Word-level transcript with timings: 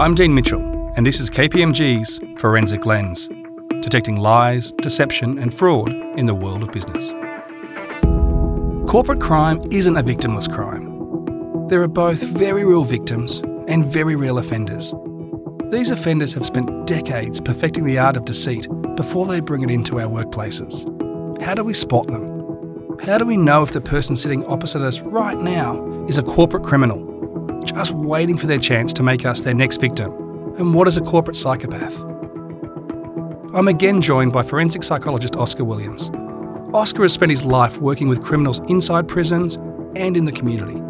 I'm 0.00 0.14
Dean 0.14 0.34
Mitchell, 0.34 0.62
and 0.96 1.04
this 1.04 1.20
is 1.20 1.28
KPMG's 1.28 2.20
Forensic 2.40 2.86
Lens, 2.86 3.28
detecting 3.82 4.16
lies, 4.16 4.72
deception, 4.80 5.38
and 5.38 5.52
fraud 5.52 5.92
in 6.18 6.24
the 6.24 6.34
world 6.34 6.62
of 6.62 6.72
business. 6.72 7.10
Corporate 8.90 9.20
crime 9.20 9.60
isn't 9.70 9.98
a 9.98 10.02
victimless 10.02 10.50
crime. 10.50 11.68
There 11.68 11.82
are 11.82 11.86
both 11.86 12.22
very 12.22 12.64
real 12.64 12.82
victims 12.82 13.40
and 13.68 13.84
very 13.84 14.16
real 14.16 14.38
offenders. 14.38 14.94
These 15.70 15.90
offenders 15.90 16.32
have 16.32 16.46
spent 16.46 16.86
decades 16.86 17.38
perfecting 17.38 17.84
the 17.84 17.98
art 17.98 18.16
of 18.16 18.24
deceit 18.24 18.68
before 18.96 19.26
they 19.26 19.40
bring 19.40 19.60
it 19.60 19.70
into 19.70 20.00
our 20.00 20.08
workplaces. 20.08 20.88
How 21.42 21.54
do 21.54 21.62
we 21.62 21.74
spot 21.74 22.06
them? 22.06 22.96
How 23.00 23.18
do 23.18 23.26
we 23.26 23.36
know 23.36 23.62
if 23.62 23.72
the 23.72 23.82
person 23.82 24.16
sitting 24.16 24.46
opposite 24.46 24.80
us 24.80 25.02
right 25.02 25.38
now 25.38 25.84
is 26.06 26.16
a 26.16 26.22
corporate 26.22 26.62
criminal 26.62 27.09
just 27.72 27.92
waiting 27.92 28.36
for 28.36 28.46
their 28.46 28.58
chance 28.58 28.92
to 28.94 29.02
make 29.02 29.24
us 29.24 29.40
their 29.42 29.54
next 29.54 29.80
victim. 29.80 30.12
And 30.58 30.74
what 30.74 30.88
is 30.88 30.96
a 30.96 31.00
corporate 31.00 31.36
psychopath? 31.36 31.98
I'm 33.54 33.68
again 33.68 34.00
joined 34.00 34.32
by 34.32 34.42
forensic 34.42 34.82
psychologist 34.82 35.36
Oscar 35.36 35.64
Williams. 35.64 36.10
Oscar 36.72 37.02
has 37.02 37.12
spent 37.12 37.30
his 37.30 37.44
life 37.44 37.78
working 37.78 38.08
with 38.08 38.22
criminals 38.22 38.60
inside 38.68 39.08
prisons 39.08 39.56
and 39.96 40.16
in 40.16 40.24
the 40.24 40.32
community, 40.32 40.80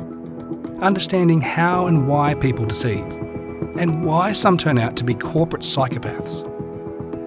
understanding 0.82 1.40
how 1.40 1.86
and 1.86 2.06
why 2.06 2.34
people 2.34 2.66
deceive, 2.66 3.06
and 3.78 4.04
why 4.04 4.32
some 4.32 4.58
turn 4.58 4.78
out 4.78 4.96
to 4.96 5.04
be 5.04 5.14
corporate 5.14 5.62
psychopaths. 5.62 6.46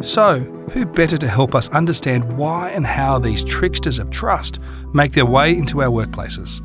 So, 0.05 0.39
who 0.72 0.85
better 0.85 1.17
to 1.17 1.27
help 1.27 1.55
us 1.55 1.70
understand 1.70 2.33
why 2.33 2.70
and 2.72 2.85
how 2.85 3.17
these 3.20 3.44
tricksters 3.44 3.99
of 3.99 4.09
trust 4.11 4.59
make 4.94 5.13
their 5.13 5.25
way 5.25 5.58
into 5.58 5.81
our 5.81 5.89
workplaces? 5.89 6.61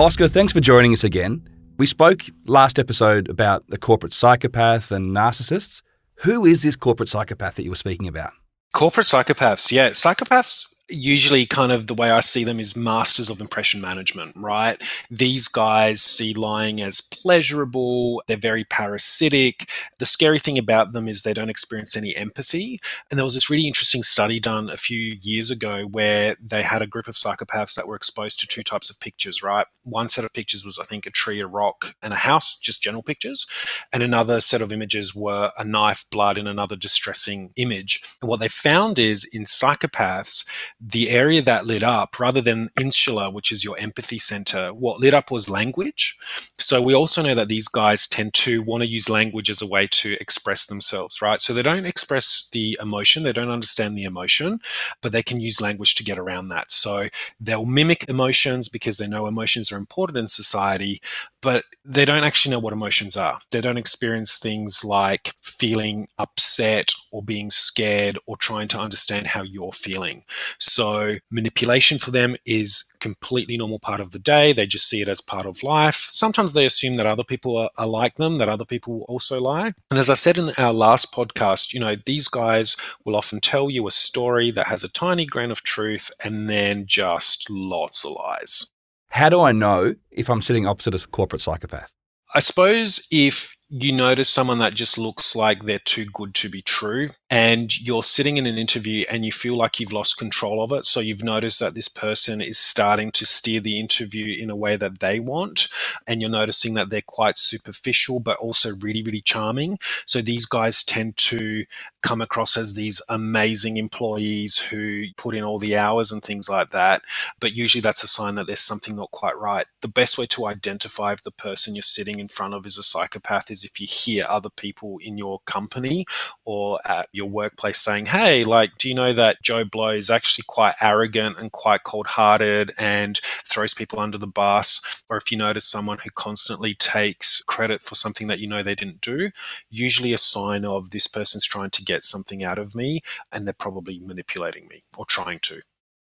Oscar, 0.00 0.28
thanks 0.28 0.50
for 0.50 0.60
joining 0.60 0.94
us 0.94 1.04
again. 1.04 1.46
We 1.76 1.84
spoke 1.84 2.22
last 2.46 2.78
episode 2.78 3.28
about 3.28 3.66
the 3.66 3.76
corporate 3.76 4.14
psychopath 4.14 4.90
and 4.90 5.14
narcissists. 5.14 5.82
Who 6.20 6.46
is 6.46 6.62
this 6.62 6.74
corporate 6.74 7.10
psychopath 7.10 7.56
that 7.56 7.64
you 7.64 7.70
were 7.70 7.76
speaking 7.76 8.08
about? 8.08 8.32
Corporate 8.72 9.06
psychopaths, 9.06 9.70
yeah. 9.70 9.90
Psychopaths 9.90 10.72
usually 10.90 11.46
kind 11.46 11.72
of 11.72 11.86
the 11.86 11.94
way 11.94 12.10
I 12.10 12.20
see 12.20 12.44
them 12.44 12.60
is 12.60 12.76
masters 12.76 13.30
of 13.30 13.40
impression 13.40 13.80
management, 13.80 14.34
right? 14.36 14.80
These 15.10 15.48
guys 15.48 16.00
see 16.02 16.34
lying 16.34 16.80
as 16.80 17.00
pleasurable, 17.00 18.22
they're 18.26 18.36
very 18.36 18.64
parasitic. 18.64 19.70
The 19.98 20.06
scary 20.06 20.38
thing 20.38 20.58
about 20.58 20.92
them 20.92 21.08
is 21.08 21.22
they 21.22 21.34
don't 21.34 21.50
experience 21.50 21.96
any 21.96 22.14
empathy. 22.16 22.80
And 23.10 23.18
there 23.18 23.24
was 23.24 23.34
this 23.34 23.50
really 23.50 23.66
interesting 23.66 24.02
study 24.02 24.40
done 24.40 24.70
a 24.70 24.76
few 24.76 25.18
years 25.20 25.50
ago 25.50 25.84
where 25.84 26.36
they 26.40 26.62
had 26.62 26.82
a 26.82 26.86
group 26.86 27.08
of 27.08 27.16
psychopaths 27.16 27.74
that 27.74 27.86
were 27.86 27.96
exposed 27.96 28.40
to 28.40 28.46
two 28.46 28.62
types 28.62 28.90
of 28.90 29.00
pictures, 29.00 29.42
right? 29.42 29.66
One 29.84 30.08
set 30.08 30.24
of 30.24 30.32
pictures 30.32 30.64
was, 30.64 30.78
I 30.78 30.84
think, 30.84 31.06
a 31.06 31.10
tree, 31.10 31.40
a 31.40 31.46
rock, 31.46 31.94
and 32.02 32.12
a 32.12 32.16
house, 32.16 32.58
just 32.58 32.82
general 32.82 33.02
pictures. 33.02 33.46
And 33.92 34.02
another 34.02 34.40
set 34.40 34.62
of 34.62 34.72
images 34.72 35.14
were 35.14 35.52
a 35.58 35.64
knife, 35.64 36.04
blood, 36.10 36.38
and 36.38 36.48
another 36.48 36.76
distressing 36.76 37.50
image. 37.56 38.02
And 38.20 38.28
what 38.28 38.40
they 38.40 38.48
found 38.48 38.98
is 38.98 39.24
in 39.24 39.44
psychopaths, 39.44 40.46
the 40.80 41.10
area 41.10 41.42
that 41.42 41.66
lit 41.66 41.82
up, 41.82 42.18
rather 42.18 42.40
than 42.40 42.70
insula, 42.80 43.30
which 43.30 43.52
is 43.52 43.62
your 43.62 43.78
empathy 43.78 44.18
center, 44.18 44.72
what 44.72 44.98
lit 44.98 45.12
up 45.12 45.30
was 45.30 45.48
language. 45.50 46.18
So 46.58 46.80
we 46.80 46.94
also 46.94 47.22
know 47.22 47.34
that 47.34 47.48
these 47.48 47.68
guys 47.68 48.08
tend 48.08 48.32
to 48.34 48.62
want 48.62 48.82
to 48.82 48.88
use 48.88 49.10
language 49.10 49.50
as 49.50 49.60
a 49.60 49.66
way 49.66 49.86
to 49.88 50.16
express 50.20 50.66
themselves, 50.66 51.20
right? 51.20 51.40
So 51.40 51.52
they 51.52 51.62
don't 51.62 51.84
express 51.84 52.48
the 52.50 52.78
emotion, 52.80 53.22
they 53.22 53.32
don't 53.32 53.50
understand 53.50 53.96
the 53.96 54.04
emotion, 54.04 54.60
but 55.02 55.12
they 55.12 55.22
can 55.22 55.40
use 55.40 55.60
language 55.60 55.94
to 55.96 56.04
get 56.04 56.18
around 56.18 56.48
that. 56.48 56.70
So 56.70 57.08
they'll 57.38 57.66
mimic 57.66 58.08
emotions 58.08 58.68
because 58.68 58.96
they 58.98 59.06
know 59.06 59.26
emotions 59.26 59.70
are 59.70 59.76
important 59.76 60.18
in 60.18 60.28
society, 60.28 61.02
but 61.42 61.64
they 61.84 62.04
don't 62.04 62.24
actually 62.24 62.52
know 62.52 62.58
what 62.58 62.72
emotions 62.72 63.16
are. 63.16 63.40
They 63.50 63.60
don't 63.60 63.78
experience 63.78 64.36
things 64.36 64.84
like 64.84 65.34
feeling 65.40 66.08
upset 66.18 66.92
or 67.10 67.22
being 67.22 67.50
scared 67.50 68.18
or 68.26 68.36
trying 68.36 68.68
to 68.68 68.78
understand 68.78 69.28
how 69.28 69.42
you're 69.42 69.72
feeling. 69.72 70.24
So, 70.58 71.16
manipulation 71.30 71.98
for 71.98 72.10
them 72.10 72.36
is 72.44 72.84
completely 73.00 73.56
normal 73.56 73.78
part 73.78 74.00
of 74.00 74.10
the 74.12 74.18
day. 74.18 74.52
They 74.52 74.66
just 74.66 74.88
see 74.88 75.00
it 75.00 75.08
as 75.08 75.20
part 75.20 75.46
of 75.46 75.62
life. 75.62 76.08
Sometimes 76.10 76.52
they 76.52 76.64
assume 76.64 76.96
that 76.96 77.06
other 77.06 77.24
people 77.24 77.56
are, 77.56 77.70
are 77.76 77.86
like 77.86 78.16
them, 78.16 78.38
that 78.38 78.48
other 78.48 78.64
people 78.64 79.04
also 79.08 79.40
lie. 79.40 79.72
And 79.90 79.98
as 79.98 80.10
I 80.10 80.14
said 80.14 80.38
in 80.38 80.50
our 80.58 80.72
last 80.72 81.12
podcast, 81.12 81.72
you 81.72 81.80
know, 81.80 81.94
these 81.94 82.28
guys 82.28 82.76
will 83.04 83.16
often 83.16 83.40
tell 83.40 83.70
you 83.70 83.86
a 83.86 83.90
story 83.90 84.50
that 84.52 84.66
has 84.66 84.84
a 84.84 84.88
tiny 84.88 85.26
grain 85.26 85.50
of 85.50 85.62
truth 85.62 86.10
and 86.22 86.48
then 86.48 86.84
just 86.86 87.48
lots 87.50 88.04
of 88.04 88.12
lies. 88.12 88.70
How 89.10 89.28
do 89.28 89.40
I 89.40 89.52
know 89.52 89.96
if 90.10 90.30
I'm 90.30 90.42
sitting 90.42 90.66
opposite 90.66 90.94
a 90.94 91.06
corporate 91.08 91.42
psychopath? 91.42 91.92
I 92.32 92.40
suppose 92.40 93.06
if 93.10 93.56
you 93.70 93.92
notice 93.92 94.28
someone 94.28 94.58
that 94.58 94.74
just 94.74 94.98
looks 94.98 95.34
like 95.36 95.64
they're 95.64 95.78
too 95.78 96.04
good 96.06 96.34
to 96.34 96.48
be 96.48 96.62
true 96.62 97.10
and 97.30 97.80
you're 97.80 98.02
sitting 98.02 98.36
in 98.36 98.46
an 98.46 98.58
interview 98.58 99.04
and 99.10 99.24
you 99.24 99.32
feel 99.32 99.56
like 99.56 99.78
you've 99.80 99.92
lost 99.92 100.18
control 100.18 100.62
of 100.62 100.72
it. 100.72 100.86
So 100.86 101.00
you've 101.00 101.22
noticed 101.24 101.60
that 101.60 101.74
this 101.74 101.88
person 101.88 102.40
is 102.40 102.58
starting 102.58 103.12
to 103.12 103.26
steer 103.26 103.60
the 103.60 103.78
interview 103.78 104.36
in 104.42 104.50
a 104.50 104.56
way 104.56 104.76
that 104.76 105.00
they 105.00 105.20
want 105.20 105.68
and 106.06 106.20
you're 106.20 106.30
noticing 106.30 106.74
that 106.74 106.90
they're 106.90 107.02
quite 107.02 107.38
superficial 107.38 108.20
but 108.20 108.38
also 108.38 108.74
really 108.76 109.02
really 109.02 109.20
charming. 109.20 109.78
So 110.06 110.20
these 110.20 110.46
guys 110.46 110.84
tend 110.84 111.16
to 111.18 111.64
come 112.02 112.20
across 112.20 112.56
as 112.56 112.74
these 112.74 113.02
amazing 113.08 113.76
employees 113.76 114.58
who 114.58 115.04
put 115.16 115.34
in 115.34 115.44
all 115.44 115.58
the 115.58 115.76
hours 115.76 116.12
and 116.12 116.22
things 116.22 116.48
like 116.48 116.70
that 116.70 117.02
but 117.40 117.52
usually 117.54 117.80
that's 117.80 118.02
a 118.02 118.08
sign 118.08 118.34
that 118.36 118.46
there's 118.46 118.60
something 118.60 118.96
not 118.96 119.10
quite 119.10 119.38
right. 119.38 119.66
The 119.82 119.88
best 119.88 120.18
way 120.18 120.26
to 120.26 120.46
identify 120.46 121.12
if 121.12 121.22
the 121.22 121.30
person 121.30 121.74
you're 121.74 121.82
sitting 121.82 122.18
in 122.18 122.28
front 122.28 122.54
of 122.54 122.66
is 122.66 122.78
a 122.78 122.82
psychopath 122.82 123.50
is 123.50 123.64
if 123.64 123.80
you 123.80 123.86
hear 123.86 124.26
other 124.28 124.50
people 124.50 124.98
in 125.02 125.18
your 125.18 125.40
company 125.46 126.06
or 126.44 126.80
at 126.84 127.08
your 127.12 127.19
workplace 127.26 127.78
saying, 127.78 128.06
Hey, 128.06 128.44
like, 128.44 128.78
do 128.78 128.88
you 128.88 128.94
know 128.94 129.12
that 129.12 129.42
Joe 129.42 129.64
Blow 129.64 129.90
is 129.90 130.10
actually 130.10 130.44
quite 130.46 130.74
arrogant 130.80 131.38
and 131.38 131.52
quite 131.52 131.84
cold 131.84 132.06
hearted 132.06 132.72
and 132.78 133.18
throws 133.44 133.74
people 133.74 133.98
under 133.98 134.18
the 134.18 134.26
bus? 134.26 135.04
Or 135.08 135.16
if 135.16 135.30
you 135.30 135.38
notice 135.38 135.64
someone 135.64 135.98
who 135.98 136.10
constantly 136.10 136.74
takes 136.74 137.42
credit 137.42 137.82
for 137.82 137.94
something 137.94 138.26
that 138.28 138.38
you 138.38 138.46
know 138.46 138.62
they 138.62 138.74
didn't 138.74 139.00
do, 139.00 139.30
usually 139.70 140.12
a 140.12 140.18
sign 140.18 140.64
of 140.64 140.90
this 140.90 141.06
person's 141.06 141.44
trying 141.44 141.70
to 141.70 141.84
get 141.84 142.04
something 142.04 142.44
out 142.44 142.58
of 142.58 142.74
me 142.74 143.00
and 143.32 143.46
they're 143.46 143.54
probably 143.54 143.98
manipulating 143.98 144.66
me 144.68 144.82
or 144.96 145.04
trying 145.06 145.38
to. 145.40 145.62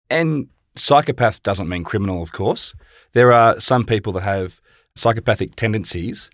And 0.09 0.49
psychopath 0.75 1.43
doesn't 1.43 1.69
mean 1.69 1.83
criminal, 1.83 2.21
of 2.21 2.31
course. 2.31 2.73
There 3.13 3.31
are 3.31 3.59
some 3.59 3.85
people 3.85 4.13
that 4.13 4.23
have 4.23 4.61
psychopathic 4.95 5.55
tendencies 5.55 6.29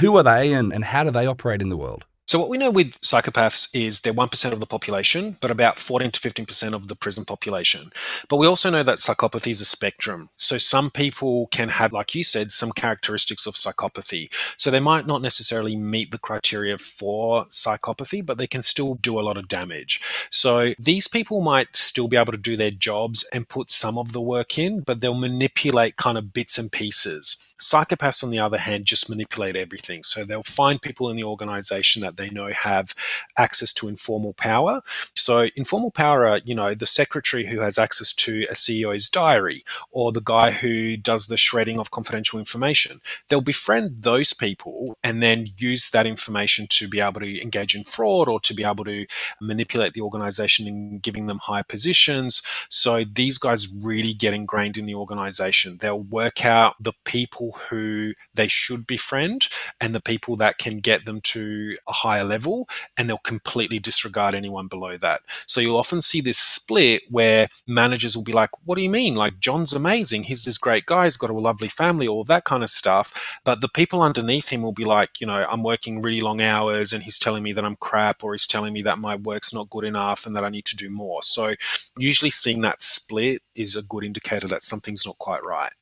who 0.00 0.16
are 0.16 0.22
they 0.22 0.52
and, 0.52 0.72
and 0.72 0.84
how 0.84 1.04
do 1.04 1.10
they 1.10 1.26
operate 1.26 1.62
in 1.62 1.68
the 1.68 1.76
world? 1.76 2.04
So, 2.28 2.40
what 2.40 2.48
we 2.48 2.58
know 2.58 2.72
with 2.72 3.00
psychopaths 3.02 3.68
is 3.72 4.00
they're 4.00 4.12
1% 4.12 4.52
of 4.52 4.58
the 4.58 4.66
population, 4.66 5.36
but 5.40 5.52
about 5.52 5.78
14 5.78 6.10
to 6.10 6.18
15% 6.18 6.72
of 6.74 6.88
the 6.88 6.96
prison 6.96 7.24
population. 7.24 7.92
But 8.28 8.38
we 8.38 8.48
also 8.48 8.68
know 8.68 8.82
that 8.82 8.98
psychopathy 8.98 9.52
is 9.52 9.60
a 9.60 9.64
spectrum. 9.64 10.30
So, 10.36 10.58
some 10.58 10.90
people 10.90 11.46
can 11.52 11.68
have, 11.68 11.92
like 11.92 12.16
you 12.16 12.24
said, 12.24 12.50
some 12.50 12.72
characteristics 12.72 13.46
of 13.46 13.54
psychopathy. 13.54 14.28
So, 14.56 14.72
they 14.72 14.80
might 14.80 15.06
not 15.06 15.22
necessarily 15.22 15.76
meet 15.76 16.10
the 16.10 16.18
criteria 16.18 16.78
for 16.78 17.44
psychopathy, 17.46 18.26
but 18.26 18.38
they 18.38 18.48
can 18.48 18.64
still 18.64 18.96
do 18.96 19.20
a 19.20 19.22
lot 19.22 19.36
of 19.36 19.46
damage. 19.46 20.00
So, 20.28 20.74
these 20.80 21.06
people 21.06 21.40
might 21.40 21.76
still 21.76 22.08
be 22.08 22.16
able 22.16 22.32
to 22.32 22.38
do 22.38 22.56
their 22.56 22.72
jobs 22.72 23.24
and 23.32 23.48
put 23.48 23.70
some 23.70 23.96
of 23.96 24.10
the 24.12 24.20
work 24.20 24.58
in, 24.58 24.80
but 24.80 25.00
they'll 25.00 25.14
manipulate 25.14 25.94
kind 25.94 26.18
of 26.18 26.32
bits 26.32 26.58
and 26.58 26.72
pieces. 26.72 27.54
Psychopaths, 27.58 28.22
on 28.22 28.30
the 28.30 28.38
other 28.38 28.58
hand, 28.58 28.84
just 28.84 29.08
manipulate 29.08 29.56
everything. 29.56 30.02
So 30.04 30.24
they'll 30.24 30.42
find 30.42 30.80
people 30.80 31.08
in 31.10 31.16
the 31.16 31.24
organization 31.24 32.02
that 32.02 32.16
they 32.16 32.30
know 32.30 32.50
have 32.52 32.94
access 33.36 33.72
to 33.74 33.88
informal 33.88 34.32
power. 34.34 34.82
So 35.14 35.48
informal 35.56 35.90
power 35.90 36.26
are, 36.26 36.40
you 36.44 36.54
know, 36.54 36.74
the 36.74 36.86
secretary 36.86 37.46
who 37.46 37.60
has 37.60 37.78
access 37.78 38.12
to 38.14 38.46
a 38.50 38.54
CEO's 38.54 39.08
diary 39.08 39.64
or 39.90 40.12
the 40.12 40.20
guy 40.20 40.50
who 40.50 40.96
does 40.96 41.26
the 41.26 41.36
shredding 41.36 41.78
of 41.78 41.90
confidential 41.90 42.38
information. 42.38 43.00
They'll 43.28 43.40
befriend 43.40 44.02
those 44.02 44.32
people 44.32 44.98
and 45.02 45.22
then 45.22 45.48
use 45.56 45.90
that 45.90 46.06
information 46.06 46.66
to 46.70 46.88
be 46.88 47.00
able 47.00 47.20
to 47.20 47.42
engage 47.42 47.74
in 47.74 47.84
fraud 47.84 48.28
or 48.28 48.40
to 48.40 48.54
be 48.54 48.64
able 48.64 48.84
to 48.84 49.06
manipulate 49.40 49.94
the 49.94 50.00
organization 50.00 50.66
and 50.66 51.02
giving 51.02 51.26
them 51.26 51.38
higher 51.38 51.62
positions. 51.62 52.42
So 52.68 53.04
these 53.04 53.38
guys 53.38 53.68
really 53.72 54.12
get 54.12 54.34
ingrained 54.34 54.76
in 54.76 54.86
the 54.86 54.94
organization. 54.94 55.78
They'll 55.80 56.00
work 56.00 56.44
out 56.44 56.74
the 56.80 56.92
people 57.04 57.45
people 57.46 57.60
who 57.68 58.14
they 58.34 58.48
should 58.48 58.86
befriend 58.86 59.48
and 59.80 59.94
the 59.94 60.00
people 60.00 60.36
that 60.36 60.58
can 60.58 60.78
get 60.78 61.04
them 61.04 61.20
to 61.20 61.76
a 61.86 61.92
higher 61.92 62.24
level, 62.24 62.68
and 62.96 63.08
they'll 63.08 63.18
completely 63.18 63.78
disregard 63.78 64.34
anyone 64.34 64.68
below 64.68 64.96
that. 64.98 65.22
So 65.46 65.60
you'll 65.60 65.76
often 65.78 66.02
see 66.02 66.20
this 66.20 66.38
split 66.38 67.02
where 67.10 67.48
managers 67.66 68.16
will 68.16 68.24
be 68.24 68.32
like, 68.32 68.50
What 68.64 68.76
do 68.76 68.82
you 68.82 68.90
mean? 68.90 69.14
Like, 69.14 69.40
John's 69.40 69.72
amazing. 69.72 70.24
He's 70.24 70.44
this 70.44 70.58
great 70.58 70.86
guy. 70.86 71.04
He's 71.04 71.16
got 71.16 71.30
a 71.30 71.34
lovely 71.34 71.68
family, 71.68 72.08
all 72.08 72.24
that 72.24 72.44
kind 72.44 72.62
of 72.62 72.70
stuff. 72.70 73.12
But 73.44 73.60
the 73.60 73.68
people 73.68 74.02
underneath 74.02 74.48
him 74.48 74.62
will 74.62 74.72
be 74.72 74.84
like, 74.84 75.20
You 75.20 75.26
know, 75.26 75.46
I'm 75.48 75.62
working 75.62 76.02
really 76.02 76.20
long 76.20 76.40
hours 76.40 76.92
and 76.92 77.02
he's 77.04 77.18
telling 77.18 77.42
me 77.42 77.52
that 77.52 77.64
I'm 77.64 77.76
crap 77.76 78.24
or 78.24 78.32
he's 78.34 78.46
telling 78.46 78.72
me 78.72 78.82
that 78.82 78.98
my 78.98 79.16
work's 79.16 79.54
not 79.54 79.70
good 79.70 79.84
enough 79.84 80.26
and 80.26 80.34
that 80.36 80.44
I 80.44 80.50
need 80.50 80.64
to 80.66 80.76
do 80.76 80.90
more. 80.90 81.22
So 81.22 81.54
usually 81.96 82.30
seeing 82.30 82.62
that 82.62 82.82
split 82.82 83.42
is 83.54 83.76
a 83.76 83.82
good 83.82 84.04
indicator 84.04 84.48
that 84.48 84.62
something's 84.62 85.06
not 85.06 85.18
quite 85.18 85.44
right. 85.44 85.72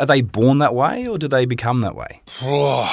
Are 0.00 0.06
they 0.06 0.22
born 0.22 0.58
that 0.58 0.74
way 0.74 1.06
or 1.06 1.18
do 1.18 1.28
they 1.28 1.44
become 1.44 1.82
that 1.82 1.94
way? 1.94 2.22
Oh, 2.40 2.88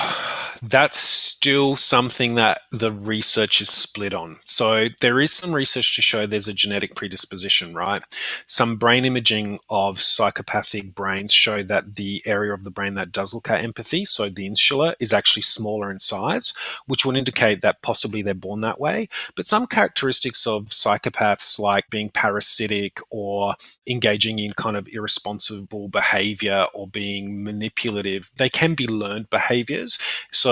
That's 0.61 0.97
still 0.97 1.75
something 1.75 2.35
that 2.35 2.61
the 2.71 2.91
research 2.91 3.61
is 3.61 3.69
split 3.69 4.13
on. 4.13 4.37
So 4.45 4.87
there 5.01 5.21
is 5.21 5.31
some 5.31 5.53
research 5.53 5.95
to 5.95 6.01
show 6.01 6.25
there's 6.25 6.47
a 6.47 6.53
genetic 6.53 6.95
predisposition, 6.95 7.73
right? 7.75 8.01
Some 8.47 8.77
brain 8.77 9.05
imaging 9.05 9.59
of 9.69 10.01
psychopathic 10.01 10.95
brains 10.95 11.31
show 11.31 11.61
that 11.63 11.95
the 11.95 12.23
area 12.25 12.53
of 12.53 12.63
the 12.63 12.71
brain 12.71 12.95
that 12.95 13.11
does 13.11 13.33
look 13.33 13.49
at 13.49 13.63
empathy, 13.63 14.03
so 14.03 14.29
the 14.29 14.47
insula, 14.47 14.95
is 14.99 15.13
actually 15.13 15.43
smaller 15.43 15.91
in 15.91 15.99
size, 15.99 16.53
which 16.87 17.05
would 17.05 17.17
indicate 17.17 17.61
that 17.61 17.81
possibly 17.81 18.21
they're 18.21 18.33
born 18.33 18.61
that 18.61 18.79
way. 18.79 19.09
But 19.35 19.45
some 19.45 19.67
characteristics 19.67 20.47
of 20.47 20.65
psychopaths, 20.65 21.59
like 21.59 21.89
being 21.89 22.09
parasitic 22.09 22.99
or 23.09 23.55
engaging 23.85 24.39
in 24.39 24.53
kind 24.53 24.75
of 24.75 24.87
irresponsible 24.91 25.87
behavior 25.87 26.65
or 26.73 26.87
being 26.87 27.43
manipulative, 27.43 28.31
they 28.37 28.49
can 28.49 28.73
be 28.73 28.87
learned 28.87 29.29
behaviors. 29.29 29.99
So 30.31 30.46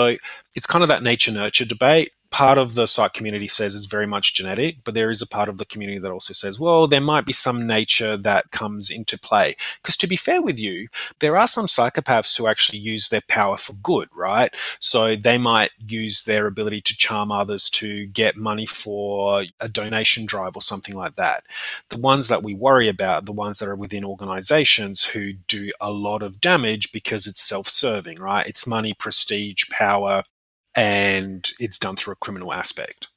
it's 0.55 0.67
kind 0.67 0.83
of 0.83 0.87
that 0.89 1.03
nature 1.03 1.31
nurture 1.31 1.65
debate 1.65 2.11
part 2.35 2.57
of 2.57 2.75
the 2.75 2.85
psych 2.85 3.13
community 3.13 3.47
says 3.47 3.73
it's 3.73 3.85
very 3.85 4.05
much 4.05 4.33
genetic, 4.33 4.83
but 4.83 4.93
there 4.93 5.09
is 5.09 5.21
a 5.21 5.25
part 5.25 5.47
of 5.47 5.57
the 5.57 5.63
community 5.63 5.97
that 5.97 6.11
also 6.11 6.33
says, 6.33 6.59
well, 6.59 6.85
there 6.85 6.99
might 6.99 7.25
be 7.25 7.31
some 7.31 7.65
nature 7.65 8.17
that 8.17 8.51
comes 8.51 8.89
into 8.89 9.17
play. 9.17 9.55
Because 9.81 9.95
to 9.95 10.05
be 10.05 10.17
fair 10.17 10.41
with 10.41 10.59
you, 10.59 10.89
there 11.21 11.37
are 11.37 11.47
some 11.47 11.67
psychopaths 11.67 12.37
who 12.37 12.45
actually 12.45 12.79
use 12.79 13.07
their 13.07 13.21
power 13.29 13.55
for 13.55 13.71
good, 13.75 14.09
right? 14.13 14.53
So 14.81 15.15
they 15.15 15.37
might 15.37 15.71
use 15.87 16.23
their 16.23 16.45
ability 16.45 16.81
to 16.81 16.97
charm 16.97 17.31
others 17.31 17.69
to 17.69 18.05
get 18.07 18.35
money 18.35 18.65
for 18.65 19.45
a 19.61 19.69
donation 19.69 20.25
drive 20.25 20.57
or 20.57 20.61
something 20.61 20.93
like 20.93 21.15
that. 21.15 21.45
The 21.87 21.99
ones 21.99 22.27
that 22.27 22.43
we 22.43 22.53
worry 22.53 22.89
about, 22.89 23.23
the 23.23 23.31
ones 23.31 23.59
that 23.59 23.69
are 23.69 23.77
within 23.77 24.03
organizations 24.03 25.05
who 25.05 25.31
do 25.47 25.71
a 25.79 25.89
lot 25.89 26.21
of 26.21 26.41
damage 26.41 26.91
because 26.91 27.27
it's 27.27 27.41
self 27.41 27.69
serving, 27.69 28.19
right? 28.19 28.45
It's 28.45 28.67
money, 28.67 28.93
prestige, 28.93 29.69
power, 29.69 30.23
and 30.75 31.51
it's 31.59 31.79
done 31.79 31.95
through 31.95 32.13
a 32.13 32.17
criminal 32.17 32.53
aspect. 32.53 33.07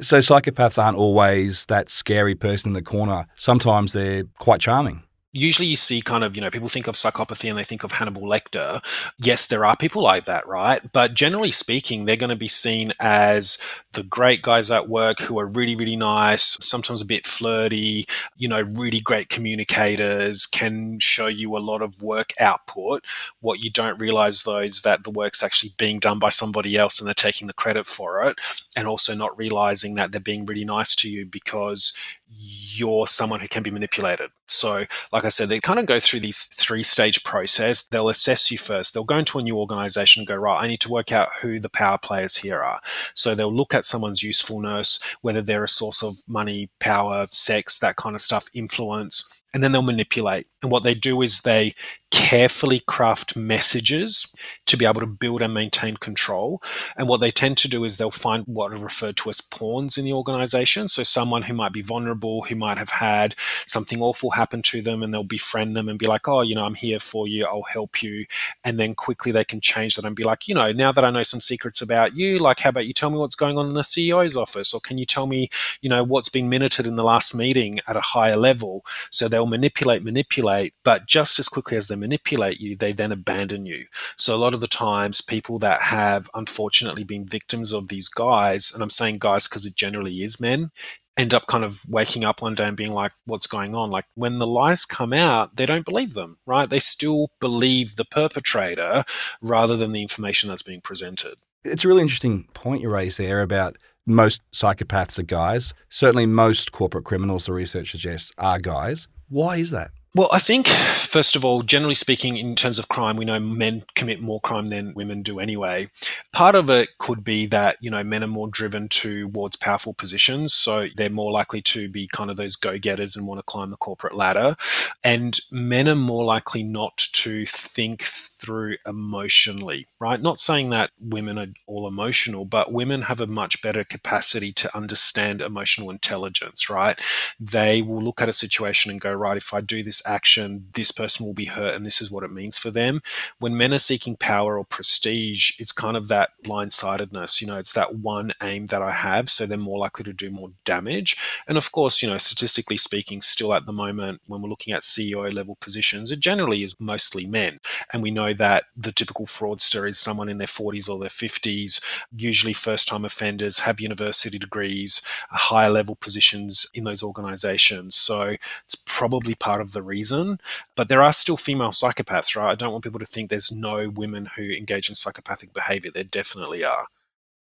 So 0.00 0.18
psychopaths 0.18 0.82
aren't 0.82 0.96
always 0.96 1.66
that 1.66 1.90
scary 1.90 2.34
person 2.34 2.70
in 2.70 2.74
the 2.74 2.82
corner. 2.82 3.26
Sometimes 3.34 3.92
they're 3.92 4.24
quite 4.38 4.60
charming 4.60 5.02
usually 5.40 5.68
you 5.68 5.76
see 5.76 6.02
kind 6.02 6.24
of, 6.24 6.36
you 6.36 6.42
know, 6.42 6.50
people 6.50 6.68
think 6.68 6.86
of 6.86 6.94
psychopathy 6.94 7.48
and 7.48 7.58
they 7.58 7.64
think 7.64 7.84
of 7.84 7.92
Hannibal 7.92 8.22
Lecter. 8.22 8.84
Yes, 9.18 9.46
there 9.46 9.64
are 9.64 9.76
people 9.76 10.02
like 10.02 10.24
that, 10.26 10.46
right? 10.46 10.92
But 10.92 11.14
generally 11.14 11.50
speaking, 11.50 12.04
they're 12.04 12.16
going 12.16 12.30
to 12.30 12.36
be 12.36 12.48
seen 12.48 12.92
as 13.00 13.58
the 13.92 14.02
great 14.02 14.42
guys 14.42 14.70
at 14.70 14.88
work 14.88 15.20
who 15.20 15.38
are 15.38 15.46
really, 15.46 15.74
really 15.74 15.96
nice, 15.96 16.56
sometimes 16.60 17.00
a 17.00 17.06
bit 17.06 17.26
flirty, 17.26 18.06
you 18.36 18.48
know, 18.48 18.60
really 18.60 19.00
great 19.00 19.28
communicators, 19.28 20.46
can 20.46 20.98
show 20.98 21.26
you 21.26 21.56
a 21.56 21.58
lot 21.58 21.82
of 21.82 22.02
work 22.02 22.32
output. 22.38 23.04
What 23.40 23.62
you 23.62 23.70
don't 23.70 24.00
realize 24.00 24.42
though 24.42 24.58
is 24.58 24.82
that 24.82 25.04
the 25.04 25.10
work's 25.10 25.42
actually 25.42 25.72
being 25.78 25.98
done 25.98 26.18
by 26.18 26.28
somebody 26.28 26.76
else 26.76 26.98
and 26.98 27.06
they're 27.06 27.14
taking 27.14 27.46
the 27.46 27.52
credit 27.52 27.86
for 27.86 28.22
it. 28.24 28.38
And 28.76 28.86
also 28.86 29.14
not 29.14 29.36
realizing 29.36 29.94
that 29.94 30.12
they're 30.12 30.20
being 30.20 30.44
really 30.44 30.64
nice 30.64 30.94
to 30.96 31.10
you 31.10 31.26
because 31.26 31.92
you're 32.30 33.06
someone 33.06 33.40
who 33.40 33.48
can 33.48 33.62
be 33.62 33.70
manipulated. 33.70 34.30
So, 34.46 34.86
like 35.12 35.24
I 35.24 35.28
said, 35.28 35.48
they 35.48 35.60
kind 35.60 35.78
of 35.78 35.86
go 35.86 35.98
through 35.98 36.20
these 36.20 36.44
three 36.44 36.82
stage 36.82 37.24
process. 37.24 37.86
They'll 37.86 38.08
assess 38.08 38.50
you 38.50 38.58
first. 38.58 38.94
They'll 38.94 39.04
go 39.04 39.18
into 39.18 39.38
a 39.38 39.42
new 39.42 39.58
organization 39.58 40.20
and 40.20 40.28
go, 40.28 40.36
right, 40.36 40.62
I 40.62 40.68
need 40.68 40.80
to 40.80 40.90
work 40.90 41.12
out 41.12 41.28
who 41.40 41.58
the 41.58 41.68
power 41.68 41.98
players 41.98 42.36
here 42.36 42.60
are. 42.60 42.80
So 43.14 43.34
they'll 43.34 43.54
look 43.54 43.74
at 43.74 43.84
someone's 43.84 44.22
usefulness, 44.22 45.00
whether 45.22 45.42
they're 45.42 45.64
a 45.64 45.68
source 45.68 46.02
of 46.02 46.18
money, 46.26 46.70
power, 46.80 47.26
sex, 47.28 47.78
that 47.80 47.96
kind 47.96 48.14
of 48.14 48.20
stuff, 48.20 48.48
influence 48.52 49.38
and 49.54 49.62
then 49.62 49.72
they'll 49.72 49.82
manipulate. 49.82 50.46
And 50.62 50.70
what 50.70 50.82
they 50.82 50.94
do 50.94 51.22
is 51.22 51.42
they 51.42 51.74
carefully 52.10 52.80
craft 52.80 53.36
messages 53.36 54.34
to 54.64 54.76
be 54.76 54.86
able 54.86 55.00
to 55.00 55.06
build 55.06 55.42
and 55.42 55.52
maintain 55.52 55.96
control. 55.96 56.62
And 56.96 57.06
what 57.06 57.20
they 57.20 57.30
tend 57.30 57.58
to 57.58 57.68
do 57.68 57.84
is 57.84 57.96
they'll 57.96 58.10
find 58.10 58.44
what 58.46 58.72
are 58.72 58.76
referred 58.76 59.16
to 59.18 59.30
as 59.30 59.42
pawns 59.42 59.98
in 59.98 60.04
the 60.04 60.14
organization. 60.14 60.88
So 60.88 61.02
someone 61.02 61.42
who 61.42 61.54
might 61.54 61.72
be 61.72 61.82
vulnerable, 61.82 62.42
who 62.42 62.56
might 62.56 62.78
have 62.78 62.88
had 62.88 63.34
something 63.66 64.00
awful 64.00 64.30
happen 64.30 64.62
to 64.62 64.80
them, 64.80 65.02
and 65.02 65.12
they'll 65.12 65.22
befriend 65.22 65.76
them 65.76 65.88
and 65.88 65.98
be 65.98 66.06
like, 66.06 66.26
oh, 66.26 66.40
you 66.40 66.54
know, 66.54 66.64
I'm 66.64 66.74
here 66.74 66.98
for 66.98 67.28
you, 67.28 67.44
I'll 67.44 67.62
help 67.62 68.02
you. 68.02 68.24
And 68.64 68.80
then 68.80 68.94
quickly 68.94 69.30
they 69.30 69.44
can 69.44 69.60
change 69.60 69.96
that 69.96 70.04
and 70.04 70.16
be 70.16 70.24
like, 70.24 70.48
you 70.48 70.54
know, 70.54 70.72
now 70.72 70.92
that 70.92 71.04
I 71.04 71.10
know 71.10 71.22
some 71.22 71.40
secrets 71.40 71.82
about 71.82 72.16
you, 72.16 72.38
like, 72.38 72.60
how 72.60 72.70
about 72.70 72.86
you 72.86 72.94
tell 72.94 73.10
me 73.10 73.18
what's 73.18 73.34
going 73.34 73.58
on 73.58 73.68
in 73.68 73.74
the 73.74 73.82
CEO's 73.82 74.36
office? 74.36 74.72
Or 74.72 74.80
can 74.80 74.96
you 74.96 75.04
tell 75.04 75.26
me, 75.26 75.50
you 75.82 75.90
know, 75.90 76.02
what's 76.02 76.30
been 76.30 76.48
minuted 76.48 76.86
in 76.86 76.96
the 76.96 77.04
last 77.04 77.34
meeting 77.34 77.80
at 77.86 77.96
a 77.96 78.00
higher 78.00 78.36
level? 78.36 78.84
So 79.10 79.28
they'll 79.28 79.46
manipulate, 79.46 80.02
manipulate, 80.02 80.47
but 80.84 81.06
just 81.06 81.38
as 81.38 81.48
quickly 81.48 81.76
as 81.76 81.88
they 81.88 81.96
manipulate 81.96 82.60
you, 82.60 82.76
they 82.76 82.92
then 82.92 83.12
abandon 83.12 83.66
you. 83.66 83.86
So 84.16 84.34
a 84.34 84.38
lot 84.38 84.54
of 84.54 84.60
the 84.60 84.68
times, 84.68 85.20
people 85.20 85.58
that 85.60 85.82
have 85.82 86.28
unfortunately 86.34 87.04
been 87.04 87.26
victims 87.26 87.72
of 87.72 87.88
these 87.88 88.08
guys, 88.08 88.72
and 88.72 88.82
I'm 88.82 88.90
saying 88.90 89.18
guys 89.18 89.48
because 89.48 89.66
it 89.66 89.74
generally 89.74 90.22
is 90.22 90.40
men, 90.40 90.70
end 91.16 91.34
up 91.34 91.46
kind 91.48 91.64
of 91.64 91.82
waking 91.88 92.24
up 92.24 92.40
one 92.40 92.54
day 92.54 92.66
and 92.66 92.76
being 92.76 92.92
like, 92.92 93.12
what's 93.26 93.48
going 93.48 93.74
on? 93.74 93.90
Like 93.90 94.04
when 94.14 94.38
the 94.38 94.46
lies 94.46 94.86
come 94.86 95.12
out, 95.12 95.56
they 95.56 95.66
don't 95.66 95.84
believe 95.84 96.14
them, 96.14 96.38
right? 96.46 96.70
They 96.70 96.78
still 96.78 97.30
believe 97.40 97.96
the 97.96 98.04
perpetrator 98.04 99.04
rather 99.42 99.76
than 99.76 99.92
the 99.92 100.02
information 100.02 100.48
that's 100.48 100.62
being 100.62 100.80
presented. 100.80 101.34
It's 101.64 101.84
a 101.84 101.88
really 101.88 102.02
interesting 102.02 102.46
point 102.54 102.82
you 102.82 102.88
raised 102.88 103.18
there 103.18 103.42
about 103.42 103.76
most 104.06 104.42
psychopaths 104.52 105.18
are 105.18 105.24
guys. 105.24 105.74
Certainly, 105.90 106.26
most 106.26 106.72
corporate 106.72 107.04
criminals, 107.04 107.46
the 107.46 107.52
research 107.52 107.90
suggests, 107.90 108.32
are 108.38 108.58
guys. 108.58 109.06
Why 109.28 109.56
is 109.56 109.70
that? 109.72 109.90
Well, 110.18 110.28
I 110.32 110.40
think, 110.40 110.66
first 110.66 111.36
of 111.36 111.44
all, 111.44 111.62
generally 111.62 111.94
speaking, 111.94 112.36
in 112.36 112.56
terms 112.56 112.80
of 112.80 112.88
crime, 112.88 113.16
we 113.16 113.24
know 113.24 113.38
men 113.38 113.84
commit 113.94 114.20
more 114.20 114.40
crime 114.40 114.66
than 114.66 114.92
women 114.92 115.22
do 115.22 115.38
anyway. 115.38 115.90
Part 116.32 116.56
of 116.56 116.68
it 116.68 116.98
could 116.98 117.22
be 117.22 117.46
that, 117.46 117.76
you 117.80 117.88
know, 117.88 118.02
men 118.02 118.24
are 118.24 118.26
more 118.26 118.48
driven 118.48 118.88
towards 118.88 119.54
powerful 119.54 119.94
positions. 119.94 120.52
So 120.52 120.88
they're 120.96 121.08
more 121.08 121.30
likely 121.30 121.62
to 121.62 121.88
be 121.88 122.08
kind 122.08 122.32
of 122.32 122.36
those 122.36 122.56
go 122.56 122.78
getters 122.78 123.14
and 123.14 123.28
want 123.28 123.38
to 123.38 123.44
climb 123.44 123.70
the 123.70 123.76
corporate 123.76 124.16
ladder. 124.16 124.56
And 125.04 125.38
men 125.52 125.86
are 125.86 125.94
more 125.94 126.24
likely 126.24 126.64
not 126.64 126.96
to 126.96 127.46
think 127.46 128.02
through 128.38 128.76
emotionally, 128.86 129.86
right? 129.98 130.20
Not 130.20 130.40
saying 130.40 130.70
that 130.70 130.90
women 131.00 131.38
are 131.38 131.48
all 131.66 131.88
emotional, 131.88 132.44
but 132.44 132.72
women 132.72 133.02
have 133.02 133.20
a 133.20 133.26
much 133.26 133.60
better 133.62 133.84
capacity 133.84 134.52
to 134.52 134.76
understand 134.76 135.40
emotional 135.40 135.90
intelligence, 135.90 136.70
right? 136.70 137.00
They 137.38 137.82
will 137.82 138.02
look 138.02 138.20
at 138.20 138.28
a 138.28 138.32
situation 138.32 138.90
and 138.90 139.00
go, 139.00 139.12
right, 139.12 139.36
if 139.36 139.52
I 139.52 139.60
do 139.60 139.82
this 139.82 140.02
action, 140.06 140.68
this 140.74 140.92
person 140.92 141.26
will 141.26 141.34
be 141.34 141.46
hurt 141.46 141.74
and 141.74 141.84
this 141.84 142.00
is 142.00 142.10
what 142.10 142.24
it 142.24 142.32
means 142.32 142.58
for 142.58 142.70
them. 142.70 143.00
When 143.38 143.56
men 143.56 143.74
are 143.74 143.78
seeking 143.78 144.16
power 144.16 144.58
or 144.58 144.64
prestige, 144.64 145.58
it's 145.58 145.72
kind 145.72 145.96
of 145.96 146.08
that 146.08 146.30
blindsidedness, 146.44 147.40
you 147.40 147.46
know, 147.46 147.58
it's 147.58 147.72
that 147.72 147.96
one 147.96 148.32
aim 148.42 148.66
that 148.66 148.82
I 148.82 148.92
have. 148.92 149.30
So 149.30 149.46
they're 149.46 149.58
more 149.58 149.78
likely 149.78 150.04
to 150.04 150.12
do 150.12 150.30
more 150.30 150.50
damage. 150.64 151.16
And 151.46 151.58
of 151.58 151.72
course, 151.72 152.02
you 152.02 152.08
know, 152.08 152.18
statistically 152.18 152.76
speaking, 152.76 153.22
still 153.22 153.54
at 153.54 153.66
the 153.66 153.72
moment, 153.72 154.20
when 154.26 154.42
we're 154.42 154.48
looking 154.48 154.72
at 154.72 154.82
CEO 154.82 155.32
level 155.32 155.56
positions, 155.60 156.10
it 156.10 156.20
generally 156.20 156.62
is 156.62 156.76
mostly 156.78 157.26
men. 157.26 157.58
And 157.92 158.02
we 158.02 158.10
know 158.10 158.27
know 158.28 158.34
that 158.34 158.64
the 158.76 158.92
typical 158.92 159.26
fraudster 159.26 159.88
is 159.88 159.98
someone 159.98 160.28
in 160.28 160.38
their 160.38 160.46
40s 160.46 160.88
or 160.88 160.98
their 160.98 161.08
50s, 161.08 161.82
usually 162.16 162.52
first 162.52 162.88
time 162.88 163.04
offenders, 163.04 163.60
have 163.60 163.80
university 163.80 164.38
degrees, 164.38 165.02
uh, 165.32 165.36
higher 165.36 165.70
level 165.70 165.96
positions 165.96 166.66
in 166.74 166.84
those 166.84 167.02
organizations. 167.02 167.94
So 167.94 168.36
it's 168.64 168.76
probably 168.86 169.34
part 169.34 169.60
of 169.60 169.72
the 169.72 169.82
reason. 169.82 170.40
But 170.76 170.88
there 170.88 171.02
are 171.02 171.12
still 171.12 171.36
female 171.36 171.70
psychopaths, 171.70 172.36
right? 172.36 172.52
I 172.52 172.54
don't 172.54 172.72
want 172.72 172.84
people 172.84 173.00
to 173.00 173.06
think 173.06 173.30
there's 173.30 173.52
no 173.52 173.88
women 173.88 174.30
who 174.36 174.42
engage 174.42 174.88
in 174.88 174.94
psychopathic 174.94 175.52
behavior. 175.52 175.90
There 175.92 176.04
definitely 176.04 176.64
are. 176.64 176.86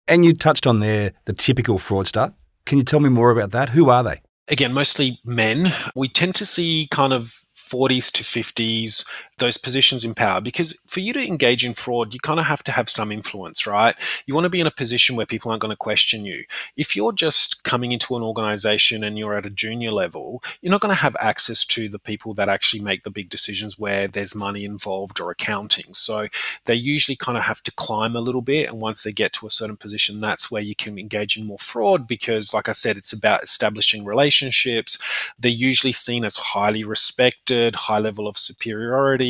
And 0.08 0.26
you 0.26 0.34
touched 0.34 0.66
on 0.66 0.80
there 0.80 1.12
the 1.26 1.34
typical 1.34 1.78
fraudster. 1.78 2.34
Can 2.66 2.78
you 2.78 2.84
tell 2.84 3.00
me 3.00 3.10
more 3.10 3.32
about 3.32 3.52
that? 3.52 3.70
Who 3.70 3.90
are 3.90 4.04
they? 4.04 4.22
Again, 4.48 4.74
mostly 4.74 5.20
men. 5.24 5.72
We 5.96 6.10
tend 6.10 6.34
to 6.36 6.46
see 6.46 6.88
kind 6.90 7.14
of 7.14 7.46
40s 7.70 8.12
to 8.14 8.24
50s, 8.24 9.08
those 9.40 9.58
positions 9.58 10.06
in 10.06 10.14
power. 10.14 10.42
Because 10.42 10.80
for 10.88 11.00
you 11.00 11.14
to 11.14 11.26
engage 11.26 11.66
in 11.66 11.74
fraud, 11.74 12.14
you 12.14 12.20
kind 12.20 12.40
of 12.40 12.46
have 12.46 12.64
to 12.64 12.72
have 12.72 12.90
some 12.90 13.12
influence, 13.12 13.66
right? 13.66 13.96
You 14.26 14.34
want 14.36 14.46
to 14.46 14.50
be 14.50 14.60
in 14.60 14.68
a 14.68 14.72
position 14.72 15.16
where 15.16 15.26
people 15.26 15.52
aren't 15.52 15.62
going 15.62 15.72
to 15.72 15.76
question 15.76 16.26
you. 16.26 16.44
If 16.78 16.96
you're 16.96 17.12
just 17.12 17.64
coming 17.64 17.92
into 17.92 18.16
an 18.16 18.24
organization 18.24 19.04
and 19.04 19.18
you're 19.18 19.38
at 19.38 19.46
a 19.46 19.50
junior 19.50 19.92
level, 19.92 20.44
you're 20.62 20.72
not 20.72 20.82
going 20.82 20.96
to 20.96 21.02
have 21.02 21.16
access 21.20 21.66
to 21.66 21.90
the 21.90 22.00
people 22.00 22.34
that 22.36 22.50
actually 22.50 22.82
make 22.82 23.04
the 23.04 23.10
big 23.10 23.30
decisions 23.30 23.80
where 23.80 24.08
there's 24.08 24.36
money 24.36 24.64
involved 24.66 25.20
or 25.20 25.32
accounting. 25.32 25.94
So 25.94 26.28
they 26.66 26.76
usually 26.76 27.16
kind 27.16 27.38
of 27.38 27.46
have 27.46 27.64
to 27.64 27.72
climb 27.72 28.16
a 28.16 28.22
little 28.22 28.42
bit. 28.42 28.70
And 28.70 28.80
once 28.80 29.04
they 29.04 29.12
get 29.12 29.34
to 29.34 29.48
a 29.48 29.52
certain 29.52 29.78
position, 29.78 30.22
that's 30.22 30.52
where 30.52 30.62
you 30.62 30.76
can 30.76 31.00
engage 31.00 31.38
in 31.38 31.48
more 31.48 31.58
fraud 31.58 32.08
because, 32.08 32.54
like 32.54 32.70
I 32.70 32.74
said, 32.74 32.98
it's 32.98 33.14
about 33.14 33.44
establishing 33.44 34.06
relationships. 34.06 34.98
They're 35.40 35.52
usually 35.52 35.94
seen 35.94 36.26
as 36.26 36.38
highly 36.38 36.84
respected 36.84 37.76
high 37.76 38.00
level 38.00 38.28
of 38.28 38.38
superiority. 38.38 39.29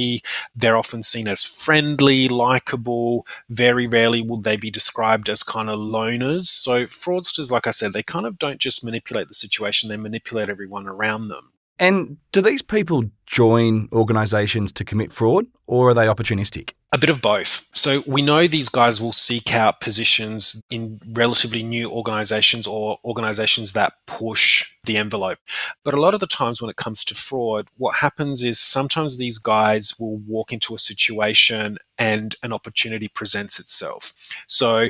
They're 0.55 0.77
often 0.77 1.03
seen 1.03 1.27
as 1.27 1.43
friendly, 1.43 2.27
likable. 2.29 3.25
Very 3.49 3.87
rarely 3.87 4.21
would 4.21 4.43
they 4.43 4.57
be 4.57 4.71
described 4.71 5.29
as 5.29 5.43
kind 5.43 5.69
of 5.69 5.79
loners. 5.79 6.43
So, 6.43 6.85
fraudsters, 6.85 7.51
like 7.51 7.67
I 7.67 7.71
said, 7.71 7.93
they 7.93 8.03
kind 8.03 8.25
of 8.25 8.37
don't 8.37 8.59
just 8.59 8.83
manipulate 8.83 9.27
the 9.27 9.33
situation, 9.33 9.89
they 9.89 9.97
manipulate 9.97 10.49
everyone 10.49 10.87
around 10.87 11.29
them. 11.29 11.51
And 11.79 12.17
do 12.33 12.41
these 12.41 12.61
people 12.61 13.05
join 13.25 13.87
organisations 13.93 14.71
to 14.73 14.83
commit 14.83 15.13
fraud 15.13 15.45
or 15.65 15.89
are 15.89 15.93
they 15.93 16.07
opportunistic? 16.07 16.73
A 16.91 16.97
bit 16.97 17.09
of 17.09 17.21
both. 17.21 17.67
So 17.73 18.03
we 18.05 18.21
know 18.21 18.47
these 18.47 18.67
guys 18.67 18.99
will 18.99 19.13
seek 19.13 19.53
out 19.53 19.79
positions 19.79 20.61
in 20.69 20.99
relatively 21.07 21.63
new 21.63 21.89
organizations 21.89 22.67
or 22.67 22.97
organizations 23.05 23.73
that 23.73 23.93
push 24.07 24.73
the 24.83 24.97
envelope. 24.97 25.37
But 25.85 25.93
a 25.93 26.01
lot 26.01 26.15
of 26.15 26.19
the 26.19 26.27
times 26.27 26.61
when 26.61 26.69
it 26.69 26.75
comes 26.75 27.05
to 27.05 27.15
fraud, 27.15 27.67
what 27.77 27.97
happens 27.97 28.43
is 28.43 28.59
sometimes 28.59 29.17
these 29.17 29.37
guys 29.37 29.93
will 29.99 30.17
walk 30.17 30.51
into 30.51 30.73
a 30.73 30.79
situation 30.79 31.77
and 31.97 32.35
an 32.41 32.51
opportunity 32.51 33.07
presents 33.07 33.59
itself. 33.59 34.13
So 34.47 34.89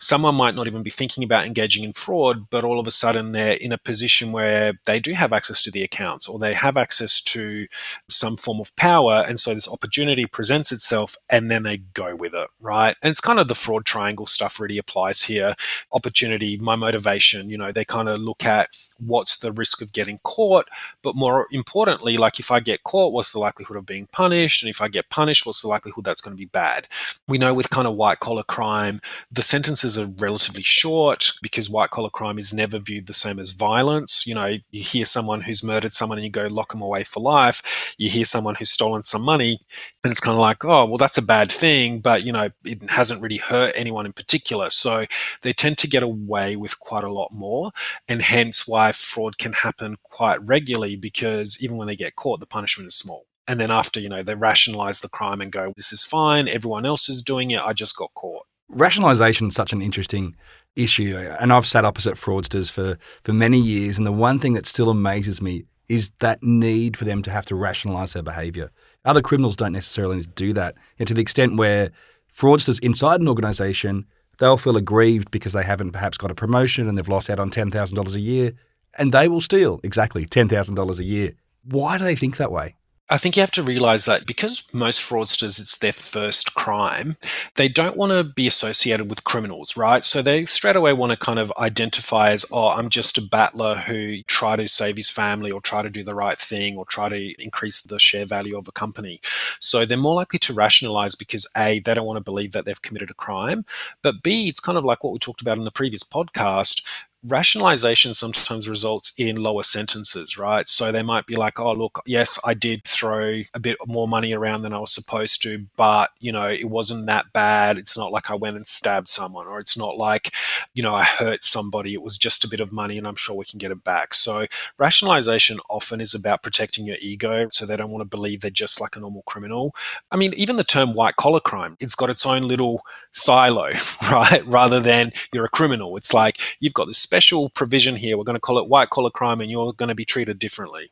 someone 0.00 0.34
might 0.34 0.54
not 0.54 0.66
even 0.66 0.82
be 0.82 0.90
thinking 0.90 1.24
about 1.24 1.46
engaging 1.46 1.84
in 1.84 1.92
fraud, 1.92 2.50
but 2.50 2.64
all 2.64 2.78
of 2.78 2.86
a 2.86 2.90
sudden 2.90 3.32
they're 3.32 3.52
in 3.52 3.72
a 3.72 3.78
position 3.78 4.32
where 4.32 4.74
they 4.86 5.00
do 5.00 5.12
have 5.14 5.32
access 5.32 5.62
to 5.62 5.70
the 5.70 5.82
accounts 5.82 6.28
or 6.28 6.38
they 6.38 6.52
have 6.52 6.76
access 6.76 7.20
to 7.20 7.66
some 8.10 8.36
form 8.36 8.60
of 8.60 8.74
power. 8.76 9.24
And 9.26 9.40
so 9.40 9.54
this 9.54 9.68
opportunity 9.68 10.26
presents 10.26 10.72
itself 10.72 11.16
and 11.30 11.50
then 11.50 11.62
they 11.62 11.78
go 11.78 12.14
with 12.14 12.34
it, 12.34 12.48
right? 12.60 12.96
And 13.02 13.10
it's 13.10 13.20
kind 13.20 13.38
of 13.38 13.48
the 13.48 13.54
fraud 13.54 13.84
triangle 13.84 14.26
stuff 14.26 14.60
really 14.60 14.78
applies 14.78 15.22
here. 15.22 15.54
Opportunity, 15.92 16.58
my 16.58 16.76
motivation, 16.76 17.48
you 17.48 17.56
know, 17.56 17.72
they 17.72 17.84
kind 17.84 18.08
of 18.08 18.20
look 18.20 18.44
at 18.44 18.70
what's 18.98 19.38
the 19.38 19.52
risk 19.52 19.80
of 19.80 19.92
getting 19.92 20.18
caught, 20.22 20.66
but 21.02 21.16
more 21.16 21.46
importantly, 21.50 22.16
like 22.16 22.38
if 22.38 22.50
I 22.50 22.60
get 22.60 22.84
caught, 22.84 23.12
what's 23.12 23.32
the 23.32 23.38
likelihood 23.38 23.76
of 23.76 23.86
being 23.86 24.08
punished? 24.12 24.62
And 24.62 24.68
if 24.68 24.82
I 24.82 24.88
get 24.88 25.08
punished, 25.08 25.46
what's 25.46 25.62
the 25.62 25.68
likelihood 25.68 26.04
that's 26.04 26.20
going 26.20 26.36
to 26.36 26.38
be 26.38 26.44
bad? 26.44 26.88
We 27.26 27.38
know 27.38 27.54
with 27.54 27.70
kind 27.70 27.86
of 27.86 27.94
white 27.94 28.20
collar 28.20 28.42
crime, 28.42 29.00
the 29.30 29.42
sentences 29.84 29.98
are 29.98 30.24
relatively 30.24 30.62
short 30.62 31.32
because 31.42 31.68
white 31.68 31.90
collar 31.90 32.10
crime 32.10 32.38
is 32.38 32.54
never 32.54 32.78
viewed 32.78 33.06
the 33.06 33.12
same 33.12 33.38
as 33.38 33.50
violence. 33.50 34.26
You 34.26 34.34
know, 34.34 34.56
you 34.70 34.82
hear 34.82 35.04
someone 35.04 35.42
who's 35.42 35.62
murdered 35.62 35.92
someone 35.92 36.18
and 36.18 36.24
you 36.24 36.30
go 36.30 36.46
lock 36.46 36.72
them 36.72 36.82
away 36.82 37.04
for 37.04 37.20
life. 37.20 37.94
You 37.98 38.10
hear 38.10 38.24
someone 38.24 38.54
who's 38.54 38.70
stolen 38.70 39.02
some 39.02 39.22
money 39.22 39.58
and 40.02 40.10
it's 40.10 40.20
kind 40.20 40.34
of 40.34 40.40
like, 40.40 40.64
oh, 40.64 40.86
well, 40.86 40.96
that's 40.96 41.18
a 41.18 41.22
bad 41.22 41.50
thing, 41.50 42.00
but, 42.00 42.22
you 42.22 42.32
know, 42.32 42.48
it 42.64 42.90
hasn't 42.90 43.22
really 43.22 43.36
hurt 43.36 43.72
anyone 43.76 44.06
in 44.06 44.12
particular. 44.12 44.70
So 44.70 45.06
they 45.42 45.52
tend 45.52 45.78
to 45.78 45.88
get 45.88 46.02
away 46.02 46.56
with 46.56 46.78
quite 46.78 47.04
a 47.04 47.12
lot 47.12 47.32
more. 47.32 47.72
And 48.08 48.22
hence 48.22 48.66
why 48.66 48.92
fraud 48.92 49.38
can 49.38 49.52
happen 49.52 49.96
quite 50.02 50.42
regularly 50.44 50.96
because 50.96 51.62
even 51.62 51.76
when 51.76 51.88
they 51.88 51.96
get 51.96 52.16
caught, 52.16 52.40
the 52.40 52.46
punishment 52.46 52.88
is 52.88 52.94
small. 52.94 53.26
And 53.46 53.60
then 53.60 53.70
after, 53.70 54.00
you 54.00 54.08
know, 54.08 54.22
they 54.22 54.34
rationalize 54.34 55.00
the 55.00 55.08
crime 55.08 55.42
and 55.42 55.52
go, 55.52 55.74
this 55.76 55.92
is 55.92 56.04
fine. 56.04 56.48
Everyone 56.48 56.86
else 56.86 57.10
is 57.10 57.22
doing 57.22 57.50
it. 57.50 57.60
I 57.60 57.74
just 57.74 57.94
got 57.94 58.14
caught. 58.14 58.46
Rationalisation 58.74 59.48
is 59.48 59.54
such 59.54 59.72
an 59.72 59.80
interesting 59.80 60.34
issue, 60.76 61.16
and 61.40 61.52
I've 61.52 61.66
sat 61.66 61.84
opposite 61.84 62.14
fraudsters 62.14 62.70
for, 62.70 62.98
for 63.22 63.32
many 63.32 63.58
years, 63.58 63.98
and 63.98 64.06
the 64.06 64.12
one 64.12 64.38
thing 64.38 64.54
that 64.54 64.66
still 64.66 64.90
amazes 64.90 65.40
me 65.40 65.64
is 65.88 66.10
that 66.20 66.42
need 66.42 66.96
for 66.96 67.04
them 67.04 67.22
to 67.22 67.30
have 67.30 67.46
to 67.46 67.54
rationalise 67.54 68.14
their 68.14 68.22
behaviour. 68.22 68.70
Other 69.04 69.22
criminals 69.22 69.56
don't 69.56 69.72
necessarily 69.72 70.22
do 70.34 70.52
that, 70.54 70.74
and 70.98 71.06
to 71.06 71.14
the 71.14 71.22
extent 71.22 71.56
where 71.56 71.90
fraudsters 72.32 72.82
inside 72.82 73.20
an 73.20 73.28
organisation 73.28 74.06
they'll 74.38 74.56
feel 74.56 74.76
aggrieved 74.76 75.30
because 75.30 75.52
they 75.52 75.62
haven't 75.62 75.92
perhaps 75.92 76.18
got 76.18 76.30
a 76.30 76.34
promotion 76.34 76.88
and 76.88 76.98
they've 76.98 77.08
lost 77.08 77.30
out 77.30 77.38
on 77.38 77.50
ten 77.50 77.70
thousand 77.70 77.96
dollars 77.96 78.14
a 78.14 78.20
year, 78.20 78.52
and 78.98 79.12
they 79.12 79.28
will 79.28 79.40
steal 79.40 79.80
exactly 79.84 80.24
ten 80.24 80.48
thousand 80.48 80.74
dollars 80.74 80.98
a 80.98 81.04
year. 81.04 81.32
Why 81.64 81.98
do 81.98 82.04
they 82.04 82.16
think 82.16 82.36
that 82.36 82.52
way? 82.52 82.74
I 83.10 83.18
think 83.18 83.36
you 83.36 83.42
have 83.42 83.50
to 83.50 83.62
realize 83.62 84.06
that 84.06 84.24
because 84.24 84.64
most 84.72 85.02
fraudsters, 85.02 85.60
it's 85.60 85.76
their 85.76 85.92
first 85.92 86.54
crime, 86.54 87.18
they 87.56 87.68
don't 87.68 87.98
want 87.98 88.12
to 88.12 88.24
be 88.24 88.46
associated 88.46 89.10
with 89.10 89.24
criminals, 89.24 89.76
right? 89.76 90.02
So 90.02 90.22
they 90.22 90.46
straight 90.46 90.74
away 90.74 90.94
want 90.94 91.10
to 91.12 91.18
kind 91.18 91.38
of 91.38 91.52
identify 91.58 92.30
as, 92.30 92.46
oh, 92.50 92.68
I'm 92.68 92.88
just 92.88 93.18
a 93.18 93.22
battler 93.22 93.74
who 93.74 94.22
try 94.22 94.56
to 94.56 94.68
save 94.68 94.96
his 94.96 95.10
family 95.10 95.50
or 95.50 95.60
try 95.60 95.82
to 95.82 95.90
do 95.90 96.02
the 96.02 96.14
right 96.14 96.38
thing 96.38 96.78
or 96.78 96.86
try 96.86 97.10
to 97.10 97.42
increase 97.42 97.82
the 97.82 97.98
share 97.98 98.24
value 98.24 98.56
of 98.56 98.68
a 98.68 98.72
company. 98.72 99.20
So 99.60 99.84
they're 99.84 99.98
more 99.98 100.14
likely 100.14 100.38
to 100.38 100.54
rationalize 100.54 101.14
because 101.14 101.46
A, 101.54 101.80
they 101.80 101.92
don't 101.92 102.06
want 102.06 102.16
to 102.16 102.24
believe 102.24 102.52
that 102.52 102.64
they've 102.64 102.80
committed 102.80 103.10
a 103.10 103.14
crime. 103.14 103.66
But 104.00 104.22
B, 104.22 104.48
it's 104.48 104.60
kind 104.60 104.78
of 104.78 104.84
like 104.84 105.04
what 105.04 105.12
we 105.12 105.18
talked 105.18 105.42
about 105.42 105.58
in 105.58 105.64
the 105.64 105.70
previous 105.70 106.04
podcast 106.04 106.82
rationalization 107.26 108.14
sometimes 108.14 108.68
results 108.68 109.12
in 109.16 109.36
lower 109.36 109.62
sentences, 109.62 110.36
right? 110.36 110.68
So 110.68 110.92
they 110.92 111.02
might 111.02 111.26
be 111.26 111.36
like, 111.36 111.58
oh, 111.58 111.72
look, 111.72 112.02
yes, 112.06 112.38
I 112.44 112.54
did 112.54 112.84
throw 112.84 113.42
a 113.54 113.60
bit 113.60 113.78
more 113.86 114.06
money 114.06 114.32
around 114.32 114.62
than 114.62 114.72
I 114.72 114.78
was 114.78 114.92
supposed 114.92 115.42
to, 115.42 115.66
but, 115.76 116.10
you 116.20 116.32
know, 116.32 116.48
it 116.48 116.68
wasn't 116.68 117.06
that 117.06 117.32
bad. 117.32 117.78
It's 117.78 117.96
not 117.96 118.12
like 118.12 118.30
I 118.30 118.34
went 118.34 118.56
and 118.56 118.66
stabbed 118.66 119.08
someone, 119.08 119.46
or 119.46 119.58
it's 119.58 119.76
not 119.76 119.96
like, 119.96 120.34
you 120.74 120.82
know, 120.82 120.94
I 120.94 121.04
hurt 121.04 121.42
somebody. 121.44 121.94
It 121.94 122.02
was 122.02 122.18
just 122.18 122.44
a 122.44 122.48
bit 122.48 122.60
of 122.60 122.72
money 122.72 122.98
and 122.98 123.06
I'm 123.06 123.16
sure 123.16 123.36
we 123.36 123.44
can 123.44 123.58
get 123.58 123.70
it 123.72 123.84
back. 123.84 124.14
So 124.14 124.46
rationalization 124.78 125.58
often 125.70 126.00
is 126.00 126.14
about 126.14 126.42
protecting 126.42 126.84
your 126.86 126.96
ego. 127.00 127.48
So 127.50 127.64
they 127.64 127.76
don't 127.76 127.90
want 127.90 128.02
to 128.02 128.16
believe 128.16 128.40
they're 128.40 128.50
just 128.50 128.80
like 128.80 128.96
a 128.96 129.00
normal 129.00 129.22
criminal. 129.22 129.74
I 130.10 130.16
mean, 130.16 130.34
even 130.34 130.56
the 130.56 130.64
term 130.64 130.92
white 130.92 131.16
collar 131.16 131.40
crime, 131.40 131.76
it's 131.80 131.94
got 131.94 132.10
its 132.10 132.26
own 132.26 132.42
little 132.42 132.84
silo, 133.12 133.72
right? 134.10 134.46
Rather 134.46 134.80
than 134.80 135.12
you're 135.32 135.44
a 135.44 135.48
criminal. 135.50 135.96
It's 135.96 136.12
like 136.12 136.38
you've 136.60 136.74
got 136.74 136.86
this 136.86 136.98
special 137.14 137.48
provision 137.48 137.94
here. 137.94 138.18
We're 138.18 138.24
going 138.24 138.34
to 138.34 138.40
call 138.40 138.58
it 138.58 138.68
white 138.68 138.90
collar 138.90 139.08
crime 139.08 139.40
and 139.40 139.48
you're 139.48 139.72
going 139.72 139.88
to 139.88 139.94
be 139.94 140.04
treated 140.04 140.40
differently. 140.40 140.90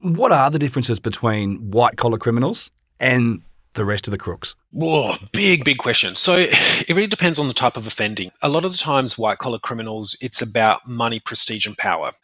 What 0.00 0.32
are 0.32 0.50
the 0.50 0.58
differences 0.58 0.98
between 0.98 1.70
white 1.70 1.96
collar 1.96 2.18
criminals 2.18 2.72
and 2.98 3.42
the 3.74 3.84
rest 3.84 4.08
of 4.08 4.10
the 4.10 4.18
crooks? 4.18 4.56
Whoa, 4.72 5.14
big, 5.30 5.64
big 5.64 5.78
question. 5.78 6.16
So 6.16 6.34
it 6.38 6.88
really 6.88 7.06
depends 7.06 7.38
on 7.38 7.46
the 7.46 7.54
type 7.54 7.76
of 7.76 7.86
offending. 7.86 8.32
A 8.42 8.48
lot 8.48 8.64
of 8.64 8.72
the 8.72 8.78
times, 8.78 9.16
white 9.16 9.38
collar 9.38 9.60
criminals, 9.60 10.16
it's 10.20 10.42
about 10.42 10.88
money, 10.88 11.20
prestige, 11.20 11.66
and 11.66 11.78
power 11.78 12.14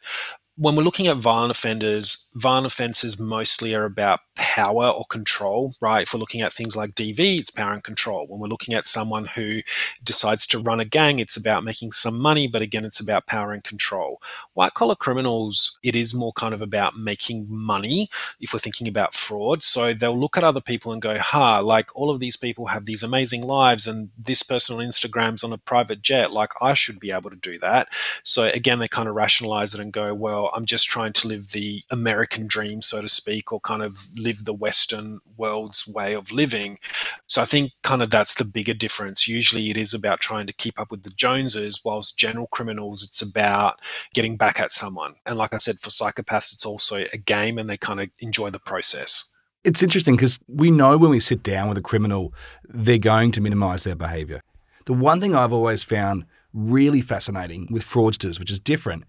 when 0.58 0.74
we're 0.74 0.82
looking 0.82 1.06
at 1.06 1.18
violent 1.18 1.50
offenders, 1.50 2.26
violent 2.34 2.66
offences 2.66 3.20
mostly 3.20 3.74
are 3.74 3.84
about 3.84 4.20
power 4.36 4.88
or 4.88 5.04
control, 5.06 5.74
right? 5.82 6.04
If 6.04 6.14
we're 6.14 6.20
looking 6.20 6.40
at 6.40 6.52
things 6.52 6.74
like 6.74 6.94
DV, 6.94 7.40
it's 7.40 7.50
power 7.50 7.72
and 7.72 7.84
control. 7.84 8.26
When 8.26 8.40
we're 8.40 8.48
looking 8.48 8.74
at 8.74 8.86
someone 8.86 9.26
who 9.26 9.60
decides 10.02 10.46
to 10.48 10.58
run 10.58 10.80
a 10.80 10.86
gang, 10.86 11.18
it's 11.18 11.36
about 11.36 11.64
making 11.64 11.92
some 11.92 12.18
money, 12.18 12.46
but 12.46 12.62
again, 12.62 12.86
it's 12.86 13.00
about 13.00 13.26
power 13.26 13.52
and 13.52 13.62
control. 13.64 14.20
White 14.54 14.72
collar 14.72 14.94
criminals, 14.94 15.78
it 15.82 15.94
is 15.94 16.14
more 16.14 16.32
kind 16.32 16.54
of 16.54 16.62
about 16.62 16.96
making 16.96 17.46
money 17.50 18.08
if 18.40 18.54
we're 18.54 18.58
thinking 18.58 18.88
about 18.88 19.12
fraud. 19.12 19.62
So 19.62 19.92
they'll 19.92 20.18
look 20.18 20.38
at 20.38 20.44
other 20.44 20.62
people 20.62 20.90
and 20.92 21.02
go, 21.02 21.18
ha, 21.18 21.58
like 21.58 21.94
all 21.94 22.10
of 22.10 22.18
these 22.18 22.36
people 22.38 22.66
have 22.66 22.86
these 22.86 23.02
amazing 23.02 23.42
lives, 23.42 23.86
and 23.86 24.08
this 24.16 24.42
person 24.42 24.76
on 24.76 24.86
Instagram's 24.86 25.44
on 25.44 25.52
a 25.52 25.58
private 25.58 26.00
jet, 26.00 26.32
like 26.32 26.52
I 26.62 26.72
should 26.72 26.98
be 26.98 27.10
able 27.10 27.28
to 27.28 27.36
do 27.36 27.58
that. 27.58 27.88
So 28.22 28.44
again, 28.44 28.78
they 28.78 28.88
kind 28.88 29.08
of 29.08 29.14
rationalize 29.14 29.74
it 29.74 29.80
and 29.80 29.92
go, 29.92 30.14
well, 30.14 30.45
I'm 30.54 30.66
just 30.66 30.86
trying 30.86 31.12
to 31.14 31.28
live 31.28 31.52
the 31.52 31.82
American 31.90 32.46
dream, 32.46 32.82
so 32.82 33.02
to 33.02 33.08
speak, 33.08 33.52
or 33.52 33.60
kind 33.60 33.82
of 33.82 34.08
live 34.16 34.44
the 34.44 34.54
Western 34.54 35.20
world's 35.36 35.86
way 35.86 36.14
of 36.14 36.32
living. 36.32 36.78
So 37.26 37.42
I 37.42 37.44
think 37.44 37.72
kind 37.82 38.02
of 38.02 38.10
that's 38.10 38.34
the 38.34 38.44
bigger 38.44 38.74
difference. 38.74 39.28
Usually 39.28 39.70
it 39.70 39.76
is 39.76 39.94
about 39.94 40.20
trying 40.20 40.46
to 40.46 40.52
keep 40.52 40.78
up 40.78 40.90
with 40.90 41.02
the 41.02 41.10
Joneses, 41.10 41.82
whilst 41.84 42.18
general 42.18 42.46
criminals, 42.48 43.02
it's 43.02 43.22
about 43.22 43.80
getting 44.14 44.36
back 44.36 44.60
at 44.60 44.72
someone. 44.72 45.14
And 45.24 45.38
like 45.38 45.54
I 45.54 45.58
said, 45.58 45.78
for 45.78 45.90
psychopaths, 45.90 46.52
it's 46.52 46.66
also 46.66 47.04
a 47.12 47.18
game 47.18 47.58
and 47.58 47.68
they 47.68 47.76
kind 47.76 48.00
of 48.00 48.10
enjoy 48.18 48.50
the 48.50 48.58
process. 48.58 49.36
It's 49.64 49.82
interesting 49.82 50.14
because 50.14 50.38
we 50.46 50.70
know 50.70 50.96
when 50.96 51.10
we 51.10 51.18
sit 51.18 51.42
down 51.42 51.68
with 51.68 51.78
a 51.78 51.82
criminal, 51.82 52.32
they're 52.64 52.98
going 52.98 53.32
to 53.32 53.40
minimize 53.40 53.84
their 53.84 53.96
behavior. 53.96 54.40
The 54.84 54.92
one 54.92 55.20
thing 55.20 55.34
I've 55.34 55.52
always 55.52 55.82
found 55.82 56.24
really 56.52 57.00
fascinating 57.00 57.66
with 57.70 57.84
fraudsters, 57.84 58.38
which 58.38 58.50
is 58.50 58.60
different, 58.60 59.04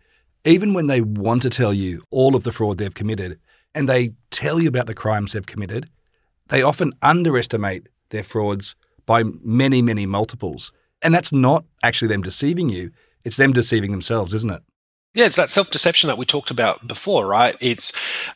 even 0.48 0.74
when 0.74 0.88
they 0.88 1.02
want 1.02 1.42
to 1.42 1.50
tell 1.50 1.74
you 1.74 2.02
all 2.10 2.36
of 2.36 2.44
the 2.44 2.52
fraud 2.52 2.78
they've 2.78 2.94
committed 2.94 3.38
and 3.76 3.88
they 3.88 4.12
tell 4.32 4.60
you 4.60 4.70
about 4.70 4.88
the 4.88 4.96
crimes 4.96 5.34
they've 5.34 5.46
committed, 5.46 5.90
they 6.48 6.62
often 6.62 6.94
underestimate 7.02 7.90
their 8.10 8.24
frauds 8.24 8.76
by 9.06 9.24
many, 9.44 9.82
many 9.82 10.06
multiples. 10.06 10.72
And 11.02 11.14
that's 11.14 11.34
not 11.34 11.66
actually 11.84 12.08
them 12.08 12.22
deceiving 12.22 12.70
you, 12.70 12.92
it's 13.24 13.38
them 13.38 13.52
deceiving 13.52 13.92
themselves, 13.92 14.34
isn't 14.34 14.52
it? 14.52 14.62
Yeah, 15.18 15.26
it's 15.26 15.36
that 15.38 15.50
self 15.50 15.72
deception 15.72 16.10
that 16.10 16.20
we 16.20 16.28
talked 16.28 16.52
about 16.52 16.88
before, 16.88 17.26
right? 17.26 17.56
It's 17.60 17.92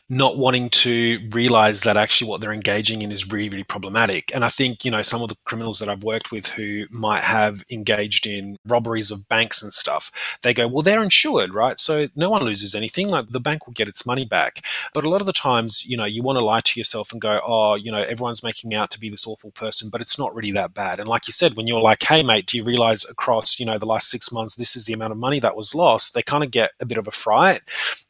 not 0.08 0.36
wanting 0.36 0.68
to 0.70 1.20
realize 1.30 1.82
that 1.82 1.96
actually 1.96 2.28
what 2.28 2.40
they're 2.40 2.52
engaging 2.52 3.02
in 3.02 3.12
is 3.12 3.30
really, 3.30 3.48
really 3.48 3.62
problematic. 3.62 4.32
And 4.34 4.44
I 4.44 4.48
think, 4.48 4.84
you 4.84 4.90
know, 4.90 5.00
some 5.00 5.22
of 5.22 5.28
the 5.28 5.36
criminals 5.44 5.78
that 5.78 5.88
I've 5.88 6.02
worked 6.02 6.32
with 6.32 6.48
who 6.48 6.86
might 6.90 7.22
have 7.22 7.62
engaged 7.70 8.26
in 8.26 8.56
robberies 8.66 9.12
of 9.12 9.28
banks 9.28 9.62
and 9.62 9.72
stuff, 9.72 10.10
they 10.42 10.52
go, 10.52 10.66
well, 10.66 10.82
they're 10.82 11.04
insured, 11.04 11.54
right? 11.54 11.78
So 11.78 12.08
no 12.16 12.28
one 12.28 12.42
loses 12.42 12.74
anything. 12.74 13.08
Like 13.08 13.28
the 13.28 13.38
bank 13.38 13.64
will 13.64 13.74
get 13.74 13.86
its 13.86 14.04
money 14.04 14.24
back. 14.24 14.66
But 14.92 15.04
a 15.04 15.08
lot 15.08 15.20
of 15.20 15.28
the 15.28 15.32
times, 15.32 15.86
you 15.86 15.96
know, 15.96 16.04
you 16.04 16.24
want 16.24 16.40
to 16.40 16.44
lie 16.44 16.62
to 16.64 16.80
yourself 16.80 17.12
and 17.12 17.20
go, 17.20 17.40
oh, 17.46 17.76
you 17.76 17.92
know, 17.92 18.02
everyone's 18.02 18.42
making 18.42 18.74
out 18.74 18.90
to 18.90 18.98
be 18.98 19.08
this 19.08 19.24
awful 19.24 19.52
person, 19.52 19.88
but 19.88 20.00
it's 20.00 20.18
not 20.18 20.34
really 20.34 20.50
that 20.50 20.74
bad. 20.74 20.98
And 20.98 21.06
like 21.06 21.28
you 21.28 21.32
said, 21.32 21.54
when 21.54 21.68
you're 21.68 21.80
like, 21.80 22.02
hey, 22.02 22.24
mate, 22.24 22.46
do 22.46 22.56
you 22.56 22.64
realize 22.64 23.04
across, 23.08 23.60
you 23.60 23.66
know, 23.66 23.78
the 23.78 23.86
last 23.86 24.10
six 24.10 24.32
months, 24.32 24.56
this 24.56 24.74
is 24.74 24.86
the 24.86 24.94
amount 24.94 25.12
of 25.12 25.18
money 25.18 25.38
that 25.38 25.54
was 25.54 25.76
lost? 25.76 26.12
They 26.12 26.22
kind 26.22 26.42
of 26.42 26.50
get 26.50 26.71
a 26.80 26.86
bit 26.86 26.98
of 26.98 27.08
a 27.08 27.12
fright. 27.12 27.62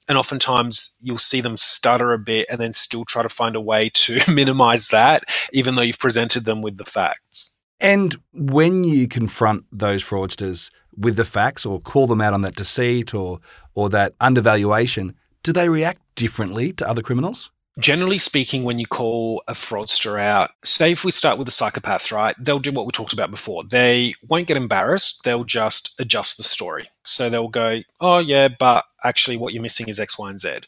And 0.08 0.18
oftentimes 0.18 0.96
you'll 1.02 1.18
see 1.18 1.40
them 1.40 1.56
stutter 1.56 2.12
a 2.12 2.18
bit 2.18 2.46
and 2.50 2.60
then 2.60 2.72
still 2.72 3.04
try 3.04 3.22
to 3.22 3.28
find 3.28 3.56
a 3.56 3.60
way 3.60 3.90
to 3.94 4.20
minimize 4.32 4.88
that, 4.88 5.24
even 5.52 5.74
though 5.74 5.82
you've 5.82 5.98
presented 5.98 6.44
them 6.44 6.62
with 6.62 6.76
the 6.76 6.84
facts. 6.84 7.58
And 7.80 8.16
when 8.32 8.84
you 8.84 9.08
confront 9.08 9.64
those 9.72 10.04
fraudsters 10.04 10.70
with 10.96 11.16
the 11.16 11.24
facts 11.24 11.66
or 11.66 11.80
call 11.80 12.06
them 12.06 12.20
out 12.20 12.32
on 12.32 12.42
that 12.42 12.54
deceit 12.54 13.12
or, 13.12 13.40
or 13.74 13.88
that 13.88 14.14
undervaluation, 14.20 15.16
do 15.42 15.52
they 15.52 15.68
react 15.68 16.00
differently 16.14 16.72
to 16.74 16.88
other 16.88 17.02
criminals? 17.02 17.50
Generally 17.78 18.18
speaking, 18.18 18.64
when 18.64 18.78
you 18.78 18.86
call 18.86 19.42
a 19.48 19.54
fraudster 19.54 20.20
out, 20.20 20.50
say 20.62 20.92
if 20.92 21.04
we 21.04 21.10
start 21.10 21.38
with 21.38 21.46
the 21.46 21.52
psychopaths, 21.52 22.12
right, 22.12 22.36
they'll 22.38 22.58
do 22.58 22.70
what 22.70 22.84
we 22.84 22.92
talked 22.92 23.14
about 23.14 23.30
before. 23.30 23.64
They 23.64 24.14
won't 24.28 24.46
get 24.46 24.58
embarrassed, 24.58 25.24
they'll 25.24 25.44
just 25.44 25.94
adjust 25.98 26.36
the 26.36 26.42
story. 26.42 26.90
So 27.04 27.30
they'll 27.30 27.48
go, 27.48 27.80
oh, 27.98 28.18
yeah, 28.18 28.48
but 28.48 28.84
actually 29.04 29.36
what 29.36 29.52
you're 29.52 29.62
missing 29.62 29.88
is 29.88 30.00
X, 30.00 30.18
Y, 30.18 30.30
and 30.30 30.40
Z. 30.40 30.60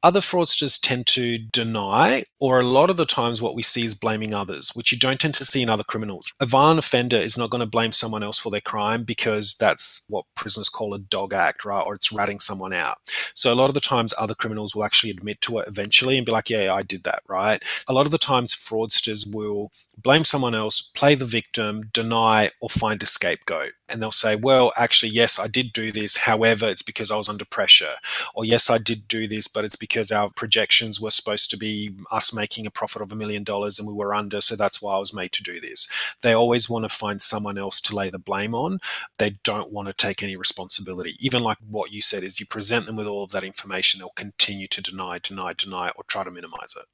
Other 0.00 0.20
fraudsters 0.20 0.78
tend 0.80 1.08
to 1.08 1.38
deny, 1.38 2.24
or 2.38 2.60
a 2.60 2.64
lot 2.64 2.88
of 2.88 2.96
the 2.96 3.04
times 3.04 3.42
what 3.42 3.56
we 3.56 3.64
see 3.64 3.84
is 3.84 3.96
blaming 3.96 4.32
others, 4.32 4.70
which 4.70 4.92
you 4.92 4.98
don't 4.98 5.20
tend 5.20 5.34
to 5.34 5.44
see 5.44 5.60
in 5.60 5.68
other 5.68 5.82
criminals. 5.82 6.32
A 6.38 6.46
violent 6.46 6.78
offender 6.78 7.20
is 7.20 7.36
not 7.36 7.50
going 7.50 7.60
to 7.60 7.66
blame 7.66 7.90
someone 7.90 8.22
else 8.22 8.38
for 8.38 8.50
their 8.50 8.60
crime 8.60 9.02
because 9.02 9.56
that's 9.56 10.04
what 10.08 10.24
prisoners 10.36 10.68
call 10.68 10.94
a 10.94 11.00
dog 11.00 11.32
act, 11.32 11.64
right? 11.64 11.82
Or 11.84 11.94
it's 11.94 12.12
ratting 12.12 12.38
someone 12.38 12.72
out. 12.72 12.98
So 13.34 13.52
a 13.52 13.56
lot 13.56 13.70
of 13.70 13.74
the 13.74 13.80
times 13.80 14.14
other 14.16 14.36
criminals 14.36 14.72
will 14.74 14.84
actually 14.84 15.10
admit 15.10 15.40
to 15.42 15.58
it 15.58 15.66
eventually 15.66 16.16
and 16.16 16.24
be 16.24 16.30
like, 16.30 16.48
yeah, 16.48 16.72
I 16.72 16.82
did 16.82 17.02
that, 17.02 17.22
right? 17.28 17.60
A 17.88 17.92
lot 17.92 18.06
of 18.06 18.12
the 18.12 18.18
times 18.18 18.54
fraudsters 18.54 19.32
will 19.34 19.72
blame 20.00 20.22
someone 20.22 20.54
else, 20.54 20.80
play 20.80 21.16
the 21.16 21.24
victim, 21.24 21.90
deny, 21.92 22.50
or 22.60 22.68
find 22.68 23.02
a 23.02 23.06
scapegoat. 23.06 23.72
And 23.88 24.02
they'll 24.02 24.10
say, 24.10 24.36
well, 24.36 24.72
actually, 24.76 25.10
yes, 25.10 25.38
I 25.38 25.46
did 25.46 25.72
do 25.72 25.90
this. 25.90 26.18
However, 26.18 26.68
it's 26.68 26.82
because 26.82 27.10
I 27.10 27.16
was 27.16 27.28
under 27.28 27.44
pressure. 27.44 27.94
Or 28.34 28.44
yes, 28.44 28.68
I 28.68 28.78
did 28.78 29.08
do 29.08 29.26
this, 29.26 29.48
but 29.48 29.64
it's 29.64 29.76
because 29.76 30.12
our 30.12 30.30
projections 30.30 31.00
were 31.00 31.10
supposed 31.10 31.50
to 31.50 31.56
be 31.56 31.94
us 32.10 32.32
making 32.32 32.66
a 32.66 32.70
profit 32.70 33.02
of 33.02 33.12
a 33.12 33.16
million 33.16 33.44
dollars 33.44 33.78
and 33.78 33.88
we 33.88 33.94
were 33.94 34.14
under. 34.14 34.40
So 34.40 34.56
that's 34.56 34.82
why 34.82 34.94
I 34.94 34.98
was 34.98 35.14
made 35.14 35.32
to 35.32 35.42
do 35.42 35.60
this. 35.60 35.88
They 36.22 36.32
always 36.32 36.68
want 36.68 36.84
to 36.84 36.88
find 36.88 37.22
someone 37.22 37.58
else 37.58 37.80
to 37.82 37.96
lay 37.96 38.10
the 38.10 38.18
blame 38.18 38.54
on. 38.54 38.80
They 39.18 39.38
don't 39.42 39.72
want 39.72 39.88
to 39.88 39.94
take 39.94 40.22
any 40.22 40.36
responsibility. 40.36 41.16
Even 41.18 41.42
like 41.42 41.58
what 41.66 41.92
you 41.92 42.02
said 42.02 42.22
is 42.22 42.40
you 42.40 42.46
present 42.46 42.86
them 42.86 42.96
with 42.96 43.06
all 43.06 43.24
of 43.24 43.30
that 43.30 43.44
information, 43.44 43.98
they'll 43.98 44.10
continue 44.10 44.68
to 44.68 44.82
deny, 44.82 45.18
deny, 45.18 45.52
deny, 45.52 45.90
or 45.90 46.04
try 46.04 46.24
to 46.24 46.30
minimize 46.30 46.74
it. 46.76 46.86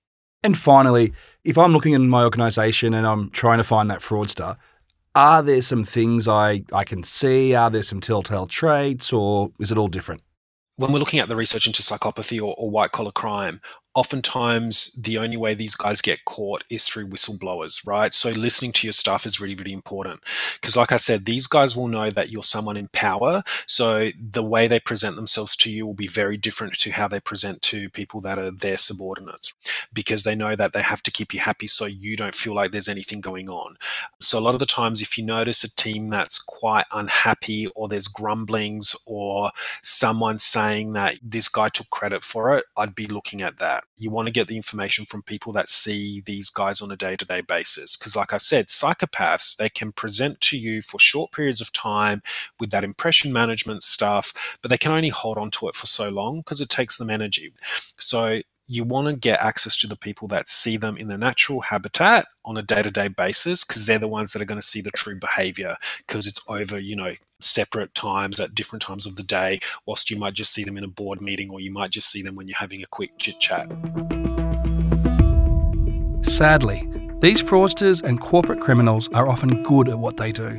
And 0.44 0.58
finally, 0.58 1.14
if 1.42 1.56
I'm 1.56 1.72
looking 1.72 1.94
in 1.94 2.08
my 2.08 2.22
organization 2.22 2.92
and 2.92 3.06
I'm 3.06 3.30
trying 3.30 3.58
to 3.58 3.64
find 3.64 3.90
that 3.90 4.00
fraudster, 4.00 4.58
are 5.14 5.42
there 5.42 5.62
some 5.62 5.84
things 5.84 6.26
I, 6.26 6.62
I 6.72 6.84
can 6.84 7.02
see? 7.02 7.54
Are 7.54 7.70
there 7.70 7.82
some 7.82 8.00
telltale 8.00 8.46
traits 8.46 9.12
or 9.12 9.50
is 9.58 9.70
it 9.70 9.78
all 9.78 9.88
different? 9.88 10.22
when 10.76 10.92
we're 10.92 10.98
looking 10.98 11.20
at 11.20 11.28
the 11.28 11.36
research 11.36 11.66
into 11.66 11.82
psychopathy 11.82 12.40
or, 12.40 12.54
or 12.58 12.70
white 12.70 12.92
collar 12.92 13.12
crime, 13.12 13.60
oftentimes 13.94 14.92
the 14.94 15.18
only 15.18 15.36
way 15.36 15.54
these 15.54 15.76
guys 15.76 16.00
get 16.00 16.24
caught 16.24 16.64
is 16.68 16.84
through 16.84 17.08
whistleblowers, 17.08 17.86
right? 17.86 18.12
So 18.12 18.30
listening 18.30 18.72
to 18.72 18.86
your 18.86 18.92
stuff 18.92 19.24
is 19.24 19.40
really, 19.40 19.54
really 19.54 19.72
important. 19.72 20.20
Because, 20.60 20.76
like 20.76 20.90
I 20.90 20.96
said, 20.96 21.24
these 21.24 21.46
guys 21.46 21.76
will 21.76 21.88
know 21.88 22.10
that 22.10 22.30
you're 22.30 22.42
someone 22.42 22.76
in 22.76 22.88
power. 22.88 23.44
So 23.66 24.10
the 24.20 24.42
way 24.42 24.66
they 24.66 24.80
present 24.80 25.16
themselves 25.16 25.56
to 25.56 25.70
you 25.70 25.86
will 25.86 25.94
be 25.94 26.08
very 26.08 26.36
different 26.36 26.74
to 26.80 26.90
how 26.90 27.06
they 27.08 27.20
present 27.20 27.62
to 27.62 27.88
people 27.90 28.20
that 28.22 28.38
are 28.38 28.50
their 28.50 28.76
subordinates 28.76 29.54
because 29.92 30.24
they 30.24 30.34
know 30.34 30.56
that 30.56 30.72
they 30.72 30.82
have 30.82 31.02
to 31.04 31.10
keep 31.10 31.32
you 31.32 31.40
happy 31.40 31.66
so 31.66 31.86
you 31.86 32.16
don't 32.16 32.34
feel 32.34 32.54
like 32.54 32.72
there's 32.72 32.88
anything 32.88 33.20
going 33.20 33.48
on. 33.48 33.76
So, 34.20 34.38
a 34.38 34.40
lot 34.40 34.54
of 34.54 34.60
the 34.60 34.66
times, 34.66 35.00
if 35.02 35.16
you 35.16 35.24
notice 35.24 35.62
a 35.62 35.74
team 35.74 36.08
that's 36.08 36.42
quite 36.42 36.86
unhappy 36.92 37.68
or 37.68 37.88
there's 37.88 38.08
grumblings 38.08 38.96
or 39.06 39.52
someone 39.82 40.38
saying 40.40 40.94
that 40.94 41.18
this 41.22 41.48
guy 41.48 41.68
took 41.68 41.90
credit 41.90 42.24
for 42.24 42.56
it, 42.56 42.64
I'd 42.76 42.94
be 42.94 43.06
looking 43.06 43.40
at 43.40 43.58
that. 43.58 43.83
You 43.96 44.10
want 44.10 44.26
to 44.26 44.32
get 44.32 44.48
the 44.48 44.56
information 44.56 45.04
from 45.04 45.22
people 45.22 45.52
that 45.52 45.68
see 45.68 46.22
these 46.26 46.50
guys 46.50 46.80
on 46.80 46.90
a 46.90 46.96
day 46.96 47.16
to 47.16 47.24
day 47.24 47.40
basis. 47.40 47.96
Because, 47.96 48.16
like 48.16 48.32
I 48.32 48.38
said, 48.38 48.68
psychopaths, 48.68 49.56
they 49.56 49.68
can 49.68 49.92
present 49.92 50.40
to 50.42 50.58
you 50.58 50.82
for 50.82 50.98
short 50.98 51.32
periods 51.32 51.60
of 51.60 51.72
time 51.72 52.22
with 52.58 52.70
that 52.70 52.84
impression 52.84 53.32
management 53.32 53.82
stuff, 53.82 54.34
but 54.62 54.70
they 54.70 54.78
can 54.78 54.92
only 54.92 55.10
hold 55.10 55.38
on 55.38 55.50
to 55.52 55.68
it 55.68 55.74
for 55.74 55.86
so 55.86 56.08
long 56.08 56.38
because 56.38 56.60
it 56.60 56.68
takes 56.68 56.98
them 56.98 57.10
energy. 57.10 57.52
So, 57.98 58.40
you 58.66 58.82
want 58.84 59.08
to 59.08 59.14
get 59.14 59.40
access 59.40 59.76
to 59.76 59.86
the 59.86 59.96
people 59.96 60.26
that 60.28 60.48
see 60.48 60.76
them 60.76 60.96
in 60.96 61.08
their 61.08 61.18
natural 61.18 61.60
habitat 61.60 62.26
on 62.44 62.56
a 62.56 62.62
day-to-day 62.62 63.08
basis 63.08 63.64
because 63.64 63.86
they're 63.86 63.98
the 63.98 64.08
ones 64.08 64.32
that 64.32 64.40
are 64.40 64.46
going 64.46 64.60
to 64.60 64.66
see 64.66 64.80
the 64.80 64.90
true 64.90 65.18
behavior 65.18 65.76
because 66.06 66.26
it's 66.26 66.40
over 66.48 66.78
you 66.78 66.96
know 66.96 67.12
separate 67.44 67.94
times 67.94 68.40
at 68.40 68.54
different 68.54 68.82
times 68.82 69.06
of 69.06 69.16
the 69.16 69.22
day 69.22 69.60
whilst 69.86 70.10
you 70.10 70.16
might 70.16 70.34
just 70.34 70.52
see 70.52 70.64
them 70.64 70.76
in 70.76 70.84
a 70.84 70.88
board 70.88 71.20
meeting 71.20 71.50
or 71.50 71.60
you 71.60 71.70
might 71.70 71.90
just 71.90 72.10
see 72.10 72.22
them 72.22 72.34
when 72.34 72.48
you're 72.48 72.56
having 72.58 72.82
a 72.82 72.86
quick 72.86 73.10
chit 73.18 73.38
chat. 73.40 73.68
Sadly 76.22 76.88
these 77.20 77.42
fraudsters 77.42 78.02
and 78.02 78.20
corporate 78.20 78.60
criminals 78.60 79.08
are 79.14 79.28
often 79.28 79.62
good 79.62 79.88
at 79.88 79.98
what 79.98 80.18
they 80.18 80.30
do. 80.30 80.58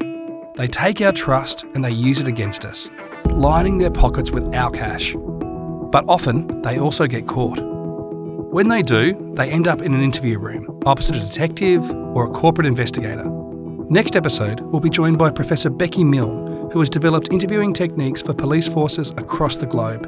They 0.56 0.68
take 0.68 1.00
our 1.02 1.12
trust 1.12 1.64
and 1.76 1.86
they 1.86 1.92
use 1.92 2.20
it 2.20 2.28
against 2.28 2.66
us 2.66 2.90
lining 3.26 3.78
their 3.78 3.92
pockets 3.92 4.32
with 4.32 4.56
our 4.56 4.72
cash. 4.72 5.16
But 5.16 6.06
often 6.08 6.62
they 6.62 6.80
also 6.80 7.06
get 7.06 7.28
caught. 7.28 7.60
When 7.60 8.68
they 8.68 8.82
do, 8.82 9.32
they 9.36 9.52
end 9.52 9.68
up 9.68 9.82
in 9.82 9.94
an 9.94 10.02
interview 10.02 10.40
room 10.40 10.82
opposite 10.86 11.18
a 11.18 11.20
detective 11.20 11.90
or 11.92 12.26
a 12.26 12.32
corporate 12.32 12.68
investigator. 12.68 13.26
Next 13.90 14.16
episode, 14.16 14.62
we'll 14.62 14.80
be 14.82 14.90
joined 14.90 15.18
by 15.18 15.30
Professor 15.32 15.70
Becky 15.70 16.04
Milne, 16.04 16.55
who 16.76 16.82
has 16.82 16.90
developed 16.90 17.32
interviewing 17.32 17.72
techniques 17.72 18.22
for 18.22 18.34
police 18.34 18.68
forces 18.68 19.12
across 19.12 19.58
the 19.58 19.66
globe 19.66 20.04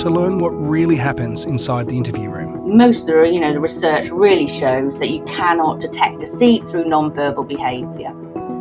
to 0.00 0.10
learn 0.10 0.40
what 0.40 0.48
really 0.48 0.96
happens 0.96 1.44
inside 1.44 1.88
the 1.88 1.96
interview 1.96 2.28
room. 2.28 2.76
Most 2.76 3.08
of 3.08 3.14
the, 3.14 3.30
you 3.32 3.38
know, 3.38 3.52
the 3.52 3.60
research 3.60 4.10
really 4.10 4.48
shows 4.48 4.98
that 4.98 5.10
you 5.10 5.22
cannot 5.26 5.78
detect 5.78 6.18
deceit 6.18 6.66
through 6.66 6.86
non-verbal 6.86 7.44
behaviour. 7.44 8.12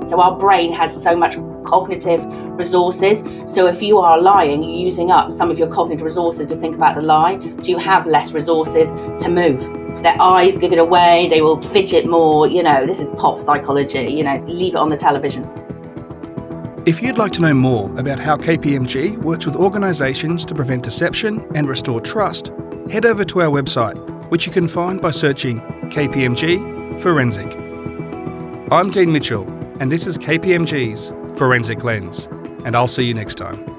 So 0.07 0.21
our 0.21 0.37
brain 0.37 0.71
has 0.73 1.01
so 1.01 1.15
much 1.15 1.37
cognitive 1.63 2.23
resources. 2.59 3.23
So 3.51 3.65
if 3.65 3.81
you 3.81 3.97
are 3.97 4.21
lying, 4.21 4.61
you're 4.61 4.73
using 4.73 5.09
up 5.09 5.31
some 5.31 5.49
of 5.49 5.57
your 5.57 5.67
cognitive 5.67 6.05
resources 6.05 6.45
to 6.51 6.55
think 6.55 6.75
about 6.75 6.93
the 6.93 7.01
lie. 7.01 7.39
So 7.61 7.69
you 7.69 7.79
have 7.79 8.05
less 8.05 8.33
resources 8.33 8.91
to 9.23 9.29
move. 9.31 9.61
Their 10.03 10.21
eyes 10.21 10.59
give 10.59 10.73
it 10.73 10.79
away, 10.79 11.27
they 11.27 11.41
will 11.41 11.59
fidget 11.59 12.05
more. 12.05 12.45
You 12.45 12.61
know, 12.61 12.85
this 12.85 12.99
is 12.99 13.09
pop 13.17 13.39
psychology, 13.39 14.11
you 14.11 14.23
know, 14.23 14.35
leave 14.45 14.75
it 14.75 14.77
on 14.77 14.89
the 14.89 14.97
television. 14.97 15.51
If 16.87 17.03
you'd 17.03 17.17
like 17.17 17.33
to 17.33 17.41
know 17.41 17.53
more 17.53 17.91
about 17.99 18.17
how 18.17 18.37
KPMG 18.37 19.17
works 19.17 19.45
with 19.45 19.57
organisations 19.57 20.45
to 20.45 20.55
prevent 20.55 20.83
deception 20.83 21.45
and 21.53 21.67
restore 21.67 21.99
trust, 21.99 22.53
head 22.89 23.05
over 23.05 23.25
to 23.25 23.41
our 23.41 23.49
website, 23.49 23.97
which 24.29 24.45
you 24.47 24.53
can 24.53 24.69
find 24.69 25.01
by 25.01 25.11
searching 25.11 25.59
KPMG 25.89 26.97
Forensic. 27.01 27.57
I'm 28.71 28.89
Dean 28.89 29.11
Mitchell, 29.11 29.43
and 29.81 29.91
this 29.91 30.07
is 30.07 30.17
KPMG's 30.17 31.09
Forensic 31.37 31.83
Lens, 31.83 32.27
and 32.63 32.73
I'll 32.73 32.87
see 32.87 33.03
you 33.03 33.13
next 33.13 33.35
time. 33.35 33.76